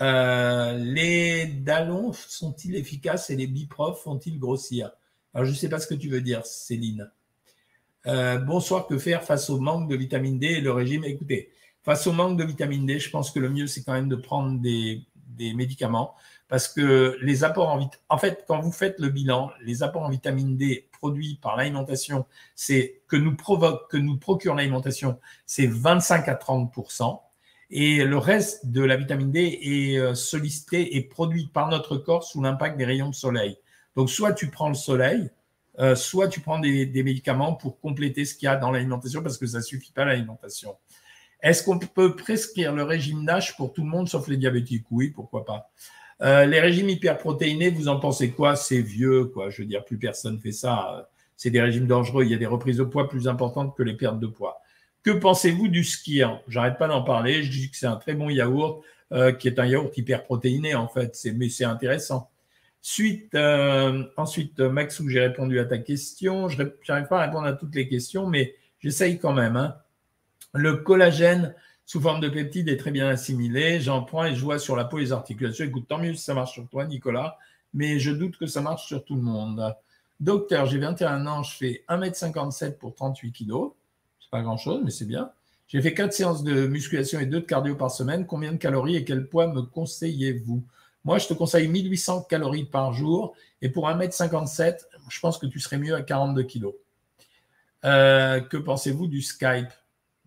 Euh, 0.00 0.74
les 0.74 1.46
dallons 1.46 2.12
sont-ils 2.12 2.76
efficaces 2.76 3.30
et 3.30 3.36
les 3.36 3.48
biprofs 3.48 4.00
font-ils 4.00 4.38
grossir? 4.38 4.92
Alors, 5.34 5.44
je 5.44 5.50
ne 5.50 5.56
sais 5.56 5.68
pas 5.68 5.80
ce 5.80 5.88
que 5.88 5.96
tu 5.96 6.08
veux 6.08 6.20
dire, 6.20 6.46
Céline. 6.46 7.10
Euh, 8.06 8.38
bonsoir, 8.38 8.86
que 8.86 8.96
faire 8.96 9.24
face 9.24 9.50
au 9.50 9.58
manque 9.58 9.88
de 9.88 9.96
vitamine 9.96 10.38
D 10.38 10.46
et 10.46 10.60
le 10.60 10.70
régime? 10.70 11.02
Écoutez, 11.04 11.50
face 11.84 12.06
au 12.06 12.12
manque 12.12 12.38
de 12.38 12.44
vitamine 12.44 12.86
D, 12.86 12.98
je 12.98 13.10
pense 13.10 13.30
que 13.30 13.38
le 13.38 13.50
mieux, 13.50 13.66
c'est 13.66 13.84
quand 13.84 13.92
même 13.92 14.08
de 14.08 14.16
prendre 14.16 14.60
des, 14.60 15.06
médicaments 15.36 16.14
parce 16.46 16.68
que 16.68 17.18
les 17.20 17.42
apports 17.42 17.68
en 17.68 17.78
vitamine 17.78 18.04
en 18.08 18.18
fait, 18.18 18.44
quand 18.46 18.60
vous 18.60 18.70
faites 18.70 19.00
le 19.00 19.08
bilan, 19.08 19.50
les 19.62 19.82
apports 19.82 20.02
en 20.02 20.10
vitamine 20.10 20.56
D 20.56 20.88
produits 20.92 21.40
par 21.42 21.56
l'alimentation, 21.56 22.24
c'est 22.54 23.02
que 23.08 23.16
nous 23.16 23.34
provoque, 23.34 23.90
que 23.90 23.96
nous 23.96 24.16
procure 24.16 24.54
l'alimentation, 24.54 25.18
c'est 25.44 25.66
25 25.66 26.28
à 26.28 26.34
30% 26.34 27.20
Et 27.70 28.04
le 28.04 28.16
reste 28.16 28.70
de 28.70 28.82
la 28.82 28.96
vitamine 28.96 29.32
D 29.32 29.58
est 29.60 29.98
euh, 29.98 30.14
sollicité 30.14 30.96
et 30.96 31.02
produit 31.02 31.48
par 31.52 31.68
notre 31.68 31.96
corps 31.96 32.22
sous 32.22 32.40
l'impact 32.40 32.78
des 32.78 32.84
rayons 32.84 33.08
de 33.08 33.14
soleil. 33.14 33.58
Donc, 33.96 34.08
soit 34.08 34.32
tu 34.32 34.50
prends 34.50 34.68
le 34.68 34.74
soleil, 34.74 35.30
euh, 35.80 35.96
soit 35.96 36.28
tu 36.28 36.40
prends 36.40 36.60
des, 36.60 37.02
médicaments 37.02 37.54
pour 37.54 37.80
compléter 37.80 38.24
ce 38.24 38.34
qu'il 38.34 38.46
y 38.46 38.48
a 38.48 38.56
dans 38.56 38.70
l'alimentation 38.70 39.22
parce 39.22 39.38
que 39.38 39.46
ça 39.46 39.60
suffit 39.60 39.92
pas 39.92 40.04
l'alimentation. 40.04 40.76
Est-ce 41.44 41.62
qu'on 41.62 41.78
peut 41.78 42.16
prescrire 42.16 42.74
le 42.74 42.84
régime 42.84 43.22
NASH 43.22 43.54
pour 43.58 43.74
tout 43.74 43.82
le 43.82 43.88
monde 43.88 44.08
sauf 44.08 44.28
les 44.28 44.38
diabétiques? 44.38 44.86
Oui, 44.90 45.10
pourquoi 45.10 45.44
pas. 45.44 45.70
Euh, 46.22 46.46
les 46.46 46.58
régimes 46.58 46.88
hyperprotéinés, 46.88 47.68
vous 47.68 47.88
en 47.88 48.00
pensez 48.00 48.30
quoi? 48.30 48.56
C'est 48.56 48.80
vieux, 48.80 49.26
quoi. 49.26 49.50
Je 49.50 49.60
veux 49.60 49.68
dire, 49.68 49.84
plus 49.84 49.98
personne 49.98 50.40
fait 50.40 50.52
ça. 50.52 51.10
C'est 51.36 51.50
des 51.50 51.60
régimes 51.60 51.86
dangereux. 51.86 52.24
Il 52.24 52.30
y 52.30 52.34
a 52.34 52.38
des 52.38 52.46
reprises 52.46 52.78
de 52.78 52.84
poids 52.84 53.10
plus 53.10 53.28
importantes 53.28 53.76
que 53.76 53.82
les 53.82 53.92
pertes 53.92 54.18
de 54.20 54.26
poids. 54.26 54.62
Que 55.02 55.10
pensez-vous 55.10 55.68
du 55.68 55.84
skier 55.84 56.26
J'arrête 56.48 56.78
pas 56.78 56.88
d'en 56.88 57.02
parler. 57.02 57.42
Je 57.42 57.50
dis 57.50 57.70
que 57.70 57.76
c'est 57.76 57.84
un 57.84 57.96
très 57.96 58.14
bon 58.14 58.30
yaourt, 58.30 58.82
euh, 59.12 59.30
qui 59.32 59.48
est 59.48 59.58
un 59.58 59.66
yaourt 59.66 59.94
hyperprotéiné 59.98 60.74
en 60.74 60.88
fait. 60.88 61.14
Mais 61.34 61.50
c'est 61.50 61.64
intéressant. 61.64 62.30
Suite, 62.80 63.34
euh, 63.34 64.02
ensuite, 64.16 64.60
Maxou, 64.60 65.10
j'ai 65.10 65.20
répondu 65.20 65.58
à 65.58 65.66
ta 65.66 65.76
question. 65.76 66.48
Je 66.48 66.62
n'arrive 66.88 67.08
pas 67.08 67.20
à 67.20 67.26
répondre 67.26 67.46
à 67.46 67.52
toutes 67.52 67.74
les 67.74 67.86
questions, 67.86 68.28
mais 68.28 68.54
j'essaye 68.80 69.18
quand 69.18 69.34
même. 69.34 69.56
Hein. 69.56 69.76
Le 70.54 70.76
collagène 70.76 71.52
sous 71.84 72.00
forme 72.00 72.20
de 72.20 72.28
peptide 72.28 72.68
est 72.68 72.76
très 72.76 72.92
bien 72.92 73.08
assimilé. 73.08 73.80
J'en 73.80 74.02
prends 74.02 74.24
et 74.24 74.34
je 74.34 74.40
vois 74.40 74.58
sur 74.58 74.76
la 74.76 74.84
peau 74.84 74.98
et 74.98 75.02
les 75.02 75.12
articulations. 75.12 75.64
Écoute, 75.64 75.86
tant 75.88 75.98
mieux 75.98 76.14
si 76.14 76.22
ça 76.22 76.32
marche 76.32 76.52
sur 76.52 76.68
toi, 76.68 76.86
Nicolas, 76.86 77.38
mais 77.72 77.98
je 77.98 78.12
doute 78.12 78.38
que 78.38 78.46
ça 78.46 78.60
marche 78.60 78.86
sur 78.86 79.04
tout 79.04 79.16
le 79.16 79.22
monde. 79.22 79.74
Docteur, 80.20 80.66
j'ai 80.66 80.78
21 80.78 81.26
ans, 81.26 81.42
je 81.42 81.56
fais 81.56 81.84
1m57 81.88 82.78
pour 82.78 82.94
38 82.94 83.32
kg. 83.32 83.52
C'est 84.20 84.30
pas 84.30 84.42
grand-chose, 84.42 84.80
mais 84.84 84.90
c'est 84.90 85.06
bien. 85.06 85.30
J'ai 85.66 85.82
fait 85.82 85.92
4 85.92 86.12
séances 86.12 86.44
de 86.44 86.66
musculation 86.66 87.18
et 87.18 87.26
2 87.26 87.40
de 87.40 87.44
cardio 87.44 87.74
par 87.74 87.90
semaine. 87.90 88.24
Combien 88.24 88.52
de 88.52 88.58
calories 88.58 88.96
et 88.96 89.04
quel 89.04 89.26
poids 89.26 89.48
me 89.48 89.62
conseillez-vous? 89.62 90.62
Moi, 91.04 91.18
je 91.18 91.26
te 91.26 91.34
conseille 91.34 91.66
1800 91.68 92.22
calories 92.22 92.64
par 92.64 92.92
jour. 92.92 93.34
Et 93.60 93.68
pour 93.68 93.88
1m57, 93.88 94.86
je 95.08 95.20
pense 95.20 95.38
que 95.38 95.46
tu 95.46 95.58
serais 95.58 95.78
mieux 95.78 95.94
à 95.94 96.02
42 96.02 96.44
kg. 96.44 96.66
Euh, 97.84 98.40
que 98.40 98.56
pensez-vous 98.56 99.08
du 99.08 99.20
Skype? 99.20 99.68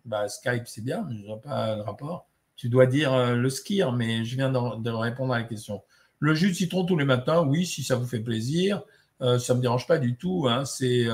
Bah, 0.08 0.28
Skype, 0.28 0.64
c'est 0.66 0.84
bien, 0.84 1.06
mais 1.08 1.16
je 1.18 1.28
n'ai 1.28 1.40
pas 1.40 1.76
de 1.76 1.82
rapport. 1.82 2.28
Tu 2.56 2.70
dois 2.70 2.88
dire 2.88 3.14
euh, 3.14 3.36
le 3.36 3.50
skier, 3.50 3.86
mais 3.96 4.26
je 4.26 4.36
viens 4.36 4.50
de, 4.50 4.90
répondre 4.90 5.34
à 5.34 5.40
la 5.40 5.44
question. 5.44 5.84
Le 6.20 6.34
jus 6.34 6.50
de 6.50 6.54
citron 6.54 6.86
tous 6.86 6.98
les 6.98 7.06
matins, 7.06 7.44
oui, 7.46 7.66
si 7.66 7.84
ça 7.84 7.96
vous 7.96 8.08
fait 8.08 8.20
plaisir. 8.20 8.82
Euh, 9.22 9.38
ça 9.38 9.54
ne 9.54 9.58
me 9.58 9.62
dérange 9.62 9.86
pas 9.86 10.00
du 10.00 10.16
tout. 10.16 10.48
Hein, 10.50 10.66
c'est 10.66 11.08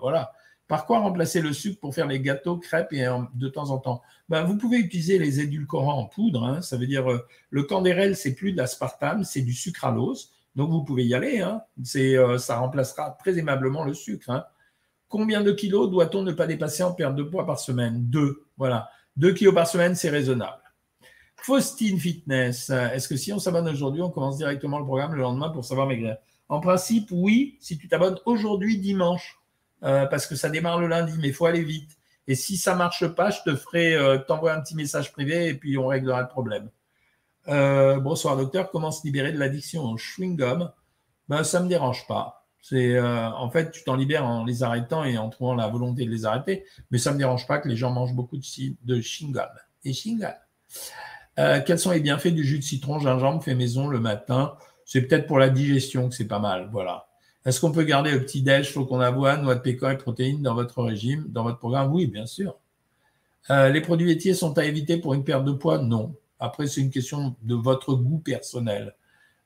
voilà. 0.00 0.32
Par 0.72 0.86
quoi 0.86 1.00
remplacer 1.00 1.42
le 1.42 1.52
sucre 1.52 1.78
pour 1.80 1.94
faire 1.94 2.06
les 2.06 2.18
gâteaux, 2.18 2.56
crêpes 2.56 2.94
et 2.94 3.06
de 3.34 3.48
temps 3.48 3.68
en 3.68 3.78
temps? 3.78 4.00
Ben, 4.30 4.44
Vous 4.44 4.56
pouvez 4.56 4.78
utiliser 4.78 5.18
les 5.18 5.38
édulcorants 5.38 5.98
en 5.98 6.06
poudre. 6.06 6.44
Hein. 6.44 6.62
ça 6.62 6.78
veut 6.78 6.86
dire 6.86 7.10
euh, 7.12 7.26
le 7.50 7.64
candérel, 7.64 8.16
c'est 8.16 8.34
plus 8.34 8.52
de 8.52 8.56
l'aspartame, 8.56 9.22
c'est 9.22 9.42
du 9.42 9.52
sucralose. 9.52 10.32
Donc 10.56 10.70
vous 10.70 10.82
pouvez 10.82 11.04
y 11.04 11.14
aller. 11.14 11.40
Hein. 11.40 11.60
Euh, 11.96 12.38
ça 12.38 12.56
remplacera 12.56 13.10
très 13.20 13.38
aimablement 13.38 13.84
le 13.84 13.92
sucre. 13.92 14.30
Combien 15.12 15.42
de 15.42 15.52
kilos 15.52 15.90
doit-on 15.90 16.22
ne 16.22 16.32
pas 16.32 16.46
dépasser 16.46 16.82
en 16.82 16.94
perte 16.94 17.14
de 17.14 17.22
poids 17.22 17.44
par 17.44 17.60
semaine? 17.60 18.06
Deux. 18.08 18.46
Voilà. 18.56 18.88
Deux 19.14 19.34
kilos 19.34 19.54
par 19.54 19.66
semaine, 19.66 19.94
c'est 19.94 20.08
raisonnable. 20.08 20.62
Faustine 21.36 21.98
Fitness, 21.98 22.70
est-ce 22.70 23.08
que 23.08 23.16
si 23.16 23.30
on 23.30 23.38
s'abonne 23.38 23.68
aujourd'hui, 23.68 24.00
on 24.00 24.08
commence 24.08 24.38
directement 24.38 24.78
le 24.78 24.86
programme 24.86 25.14
le 25.14 25.20
lendemain 25.20 25.50
pour 25.50 25.66
savoir 25.66 25.86
maigrir? 25.86 26.16
En 26.48 26.60
principe, 26.60 27.08
oui, 27.10 27.58
si 27.60 27.76
tu 27.76 27.88
t'abonnes 27.88 28.16
aujourd'hui, 28.24 28.78
dimanche. 28.78 29.38
Euh, 29.84 30.06
parce 30.06 30.26
que 30.26 30.34
ça 30.34 30.48
démarre 30.48 30.78
le 30.80 30.86
lundi, 30.86 31.12
mais 31.20 31.28
il 31.28 31.34
faut 31.34 31.44
aller 31.44 31.62
vite. 31.62 31.90
Et 32.26 32.34
si 32.34 32.56
ça 32.56 32.74
marche 32.74 33.06
pas, 33.08 33.28
je 33.28 33.40
te 33.44 33.54
ferai 33.54 33.94
euh, 33.94 34.16
t'envoyer 34.16 34.56
un 34.56 34.62
petit 34.62 34.76
message 34.76 35.12
privé 35.12 35.48
et 35.48 35.54
puis 35.54 35.76
on 35.76 35.88
réglera 35.88 36.22
le 36.22 36.28
problème. 36.28 36.70
Euh, 37.48 38.00
bonsoir 38.00 38.38
docteur, 38.38 38.70
comment 38.70 38.92
se 38.92 39.04
libérer 39.04 39.30
de 39.30 39.38
l'addiction 39.38 39.84
au 39.84 39.98
chewing-gum? 39.98 40.72
Ben, 41.28 41.44
Ça 41.44 41.58
ne 41.58 41.64
me 41.64 41.68
dérange 41.68 42.06
pas. 42.06 42.41
C'est 42.62 42.98
en 43.00 43.50
fait, 43.50 43.72
tu 43.72 43.82
t'en 43.84 43.96
libères 43.96 44.24
en 44.24 44.44
les 44.44 44.62
arrêtant 44.62 45.04
et 45.04 45.18
en 45.18 45.28
trouvant 45.28 45.54
la 45.54 45.66
volonté 45.66 46.04
de 46.06 46.10
les 46.10 46.24
arrêter, 46.24 46.64
mais 46.90 46.98
ça 46.98 47.10
ne 47.10 47.14
me 47.14 47.18
dérange 47.18 47.46
pas 47.46 47.58
que 47.58 47.68
les 47.68 47.76
gens 47.76 47.90
mangent 47.90 48.14
beaucoup 48.14 48.36
de, 48.36 48.42
de. 48.84 48.96
Et 49.84 49.92
chewing-gum. 49.92 50.32
quels 51.66 51.78
sont 51.78 51.90
les 51.90 52.00
bienfaits 52.00 52.28
du 52.28 52.44
jus 52.44 52.58
de 52.58 52.64
citron? 52.64 53.00
Gingembre 53.00 53.42
fait 53.42 53.56
maison 53.56 53.88
le 53.88 53.98
matin 53.98 54.56
C'est 54.84 55.02
peut-être 55.02 55.26
pour 55.26 55.38
la 55.38 55.50
digestion 55.50 56.08
que 56.08 56.14
c'est 56.14 56.28
pas 56.28 56.38
mal. 56.38 56.68
Voilà. 56.70 57.08
Est-ce 57.44 57.60
qu'on 57.60 57.72
peut 57.72 57.82
garder 57.82 58.12
le 58.12 58.20
petit 58.20 58.42
déj, 58.42 58.70
flocon 58.70 58.98
d'avoine, 58.98 59.42
noix 59.42 59.56
de 59.56 59.60
pécan 59.60 59.90
et 59.90 59.96
protéines 59.96 60.42
dans 60.42 60.54
votre 60.54 60.82
régime, 60.82 61.24
dans 61.28 61.42
votre 61.42 61.58
programme? 61.58 61.92
Oui, 61.92 62.06
bien 62.06 62.26
sûr. 62.26 62.56
Euh, 63.50 63.68
les 63.70 63.80
produits 63.80 64.06
laitiers 64.06 64.34
sont 64.34 64.56
à 64.58 64.64
éviter 64.64 64.98
pour 64.98 65.14
une 65.14 65.24
perte 65.24 65.44
de 65.44 65.52
poids? 65.52 65.78
Non. 65.78 66.14
Après, 66.38 66.66
c'est 66.68 66.80
une 66.80 66.90
question 66.90 67.34
de 67.42 67.54
votre 67.54 67.94
goût 67.94 68.18
personnel. 68.18 68.94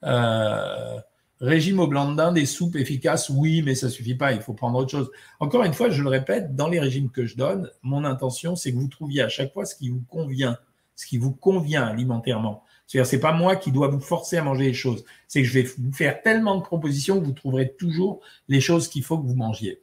Euh, 0.05 0.99
régime 1.41 1.81
au 1.81 1.87
blanc 1.87 2.11
de 2.11 2.17
dinde, 2.17 2.35
des 2.35 2.47
soupes 2.47 2.77
efficaces 2.77 3.31
Oui, 3.31 3.63
mais 3.63 3.75
ça 3.75 3.89
suffit 3.89 4.15
pas. 4.15 4.33
Il 4.33 4.41
faut 4.41 4.55
prendre 4.55 4.79
autre 4.79 4.91
chose. 4.91 5.11
Encore 5.41 5.65
une 5.65 5.75
fois, 5.75 5.91
je 5.91 6.03
le 6.03 6.09
répète, 6.09 6.55
dans 6.55 6.69
les 6.69 6.81
régimes 6.81 7.11
que 7.11 7.27
je 7.27 7.37
donne, 7.37 7.71
mon 7.83 8.05
intention, 8.05 8.57
c'est 8.57 8.73
que 8.73 8.79
vous 8.79 8.89
trouviez 8.89 9.23
à 9.23 9.29
chaque 9.29 9.53
fois 9.53 9.65
ce 9.65 9.75
qui 9.75 9.89
vous 9.91 10.03
convient, 10.09 10.59
ce 10.95 11.07
qui 11.07 11.19
vous 11.19 11.33
convient 11.33 11.85
alimentairement. 11.85 12.63
C'est-à-dire, 12.87 13.07
c'est 13.09 13.21
pas 13.21 13.33
moi 13.33 13.57
qui 13.57 13.73
dois 13.73 13.89
vous 13.89 14.01
forcer 14.01 14.37
à 14.37 14.43
manger 14.43 14.65
les 14.65 14.75
choses. 14.75 15.05
C'est 15.27 15.43
que 15.43 15.49
je 15.49 15.53
vais 15.53 15.69
vous 15.79 15.93
faire 15.93 16.23
tellement 16.23 16.57
de 16.57 16.63
propositions 16.63 17.21
que 17.21 17.25
vous 17.25 17.33
trouverez 17.33 17.75
toujours 17.77 18.21
les 18.49 18.61
choses 18.61 18.89
qu'il 18.89 19.03
faut 19.03 19.19
que 19.19 19.27
vous 19.27 19.35
mangiez. 19.35 19.83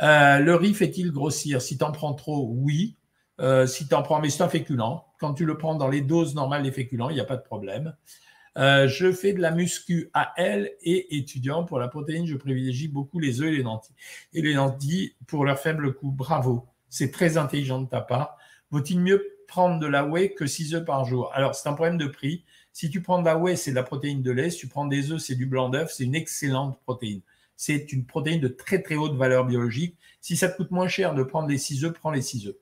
Euh, 0.00 0.38
le 0.38 0.54
riz 0.54 0.74
fait-il 0.74 1.10
grossir? 1.10 1.60
Si 1.60 1.76
tu 1.76 1.84
en 1.84 1.90
prends 1.90 2.14
trop, 2.14 2.48
oui. 2.50 2.94
Euh, 3.40 3.66
si 3.66 3.88
tu 3.88 3.94
en 3.94 4.02
prends, 4.02 4.20
mais 4.20 4.30
c'est 4.30 4.42
un 4.42 4.48
féculent. 4.48 5.02
Quand 5.18 5.34
tu 5.34 5.44
le 5.44 5.58
prends 5.58 5.74
dans 5.74 5.88
les 5.88 6.00
doses 6.00 6.34
normales 6.34 6.62
des 6.62 6.72
féculents, 6.72 7.10
il 7.10 7.14
n'y 7.14 7.20
a 7.20 7.24
pas 7.24 7.36
de 7.36 7.42
problème. 7.42 7.94
Euh, 8.58 8.88
je 8.88 9.12
fais 9.12 9.32
de 9.32 9.40
la 9.40 9.52
muscu 9.52 10.10
à 10.14 10.32
elle 10.36 10.72
et 10.82 11.16
étudiant. 11.16 11.64
Pour 11.64 11.78
la 11.78 11.88
protéine, 11.88 12.26
je 12.26 12.36
privilégie 12.36 12.88
beaucoup 12.88 13.20
les 13.20 13.40
œufs 13.40 13.48
et 13.48 13.56
les 13.56 13.62
lentilles. 13.62 13.94
Et 14.32 14.42
les 14.42 14.54
lentilles, 14.54 15.14
pour 15.26 15.44
leur 15.44 15.58
faible 15.58 15.94
coût, 15.94 16.10
bravo. 16.10 16.66
C'est 16.88 17.10
très 17.10 17.36
intelligent 17.36 17.80
de 17.80 17.88
ta 17.88 18.00
part. 18.00 18.36
Vaut-il 18.70 19.00
mieux 19.00 19.24
prendre 19.46 19.78
de 19.78 19.86
la 19.86 20.04
whey 20.04 20.34
que 20.34 20.46
6 20.46 20.74
œufs 20.74 20.84
par 20.84 21.04
jour? 21.04 21.30
Alors, 21.34 21.54
c'est 21.54 21.68
un 21.68 21.74
problème 21.74 21.98
de 21.98 22.06
prix. 22.06 22.44
Si 22.72 22.90
tu 22.90 23.00
prends 23.00 23.20
de 23.20 23.24
la 23.24 23.38
whey, 23.38 23.56
c'est 23.56 23.70
de 23.70 23.76
la 23.76 23.82
protéine 23.82 24.22
de 24.22 24.30
lait. 24.30 24.50
Si 24.50 24.58
tu 24.58 24.68
prends 24.68 24.86
des 24.86 25.12
œufs, 25.12 25.20
c'est 25.20 25.36
du 25.36 25.46
blanc 25.46 25.68
d'œuf. 25.68 25.92
C'est 25.94 26.04
une 26.04 26.14
excellente 26.14 26.80
protéine. 26.82 27.20
C'est 27.56 27.92
une 27.92 28.06
protéine 28.06 28.40
de 28.40 28.48
très, 28.48 28.82
très 28.82 28.96
haute 28.96 29.16
valeur 29.16 29.44
biologique. 29.44 29.96
Si 30.20 30.36
ça 30.36 30.48
te 30.48 30.56
coûte 30.56 30.70
moins 30.70 30.88
cher 30.88 31.14
de 31.14 31.22
prendre 31.22 31.48
les 31.48 31.58
6 31.58 31.84
œufs, 31.84 31.92
prends 31.92 32.10
les 32.10 32.22
6 32.22 32.48
œufs. 32.48 32.56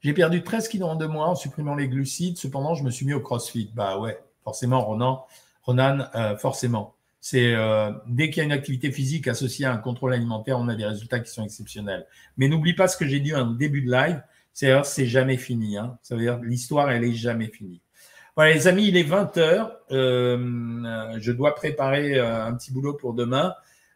J'ai 0.00 0.14
perdu 0.14 0.42
13 0.42 0.68
kilos 0.68 0.88
en 0.90 0.96
deux 0.96 1.06
mois 1.06 1.28
en 1.28 1.34
supprimant 1.34 1.74
les 1.74 1.88
glucides. 1.88 2.36
Cependant, 2.36 2.74
je 2.74 2.82
me 2.82 2.90
suis 2.90 3.06
mis 3.06 3.12
au 3.12 3.20
crossfit. 3.20 3.70
Bah 3.74 3.98
ouais, 3.98 4.18
forcément, 4.44 4.84
Ronan, 4.84 5.26
Ronan, 5.62 6.06
euh, 6.14 6.36
forcément. 6.36 6.94
C'est 7.20 7.54
euh, 7.54 7.92
dès 8.06 8.30
qu'il 8.30 8.38
y 8.38 8.40
a 8.40 8.44
une 8.44 8.52
activité 8.52 8.90
physique 8.90 9.28
associée 9.28 9.66
à 9.66 9.72
un 9.72 9.76
contrôle 9.76 10.12
alimentaire, 10.12 10.58
on 10.58 10.68
a 10.68 10.74
des 10.74 10.84
résultats 10.84 11.20
qui 11.20 11.30
sont 11.30 11.44
exceptionnels. 11.44 12.06
Mais 12.36 12.48
n'oublie 12.48 12.74
pas 12.74 12.88
ce 12.88 12.96
que 12.96 13.06
j'ai 13.06 13.20
dit 13.20 13.34
en 13.34 13.46
début 13.46 13.82
de 13.82 13.92
live 13.92 14.22
c'est 14.52 14.72
c'est 14.84 15.06
jamais 15.06 15.36
fini. 15.36 15.76
Hein. 15.76 15.98
Ça 16.02 16.14
veut 16.14 16.22
dire 16.22 16.38
l'histoire, 16.42 16.90
elle 16.90 17.04
est 17.04 17.12
jamais 17.12 17.48
finie. 17.48 17.80
Voilà, 18.36 18.54
les 18.54 18.66
amis, 18.66 18.88
il 18.88 18.96
est 18.96 19.02
20 19.02 19.36
heures. 19.38 19.78
Euh, 19.90 21.18
je 21.18 21.32
dois 21.32 21.54
préparer 21.54 22.18
euh, 22.18 22.46
un 22.46 22.54
petit 22.54 22.72
boulot 22.72 22.94
pour 22.94 23.12
demain. 23.12 23.54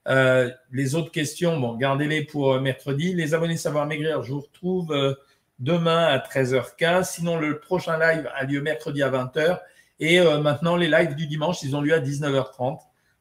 Euh, 0.08 0.50
les 0.72 0.94
autres 0.94 1.10
questions, 1.10 1.58
bon, 1.58 1.74
gardez-les 1.76 2.24
pour 2.24 2.60
mercredi. 2.60 3.14
Les 3.14 3.34
abonnés 3.34 3.56
Savoir 3.56 3.86
Maigrir, 3.86 4.22
je 4.22 4.32
vous 4.32 4.40
retrouve 4.40 5.16
demain 5.58 6.04
à 6.04 6.18
13h15. 6.18 7.04
Sinon, 7.04 7.38
le 7.38 7.60
prochain 7.60 7.98
live 7.98 8.30
a 8.34 8.44
lieu 8.44 8.60
mercredi 8.60 9.02
à 9.02 9.10
20h. 9.10 9.60
Et 9.98 10.20
maintenant, 10.20 10.76
les 10.76 10.88
lives 10.88 11.14
du 11.14 11.26
dimanche, 11.26 11.62
ils 11.62 11.74
ont 11.74 11.80
lieu 11.80 11.94
à 11.94 12.00
19h30. 12.00 12.78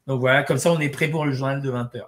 Donc 0.07 0.19
voilà, 0.19 0.43
comme 0.43 0.57
ça, 0.57 0.71
on 0.71 0.79
est 0.79 0.89
prêt 0.89 1.07
pour 1.07 1.25
le 1.25 1.31
journal 1.31 1.61
de 1.61 1.71
20h. 1.71 2.03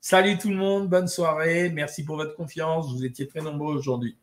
Salut 0.00 0.38
tout 0.38 0.50
le 0.50 0.56
monde, 0.56 0.88
bonne 0.88 1.08
soirée. 1.08 1.70
Merci 1.70 2.04
pour 2.04 2.16
votre 2.16 2.34
confiance. 2.34 2.92
Vous 2.92 3.04
étiez 3.04 3.26
très 3.26 3.40
nombreux 3.40 3.74
aujourd'hui. 3.74 4.16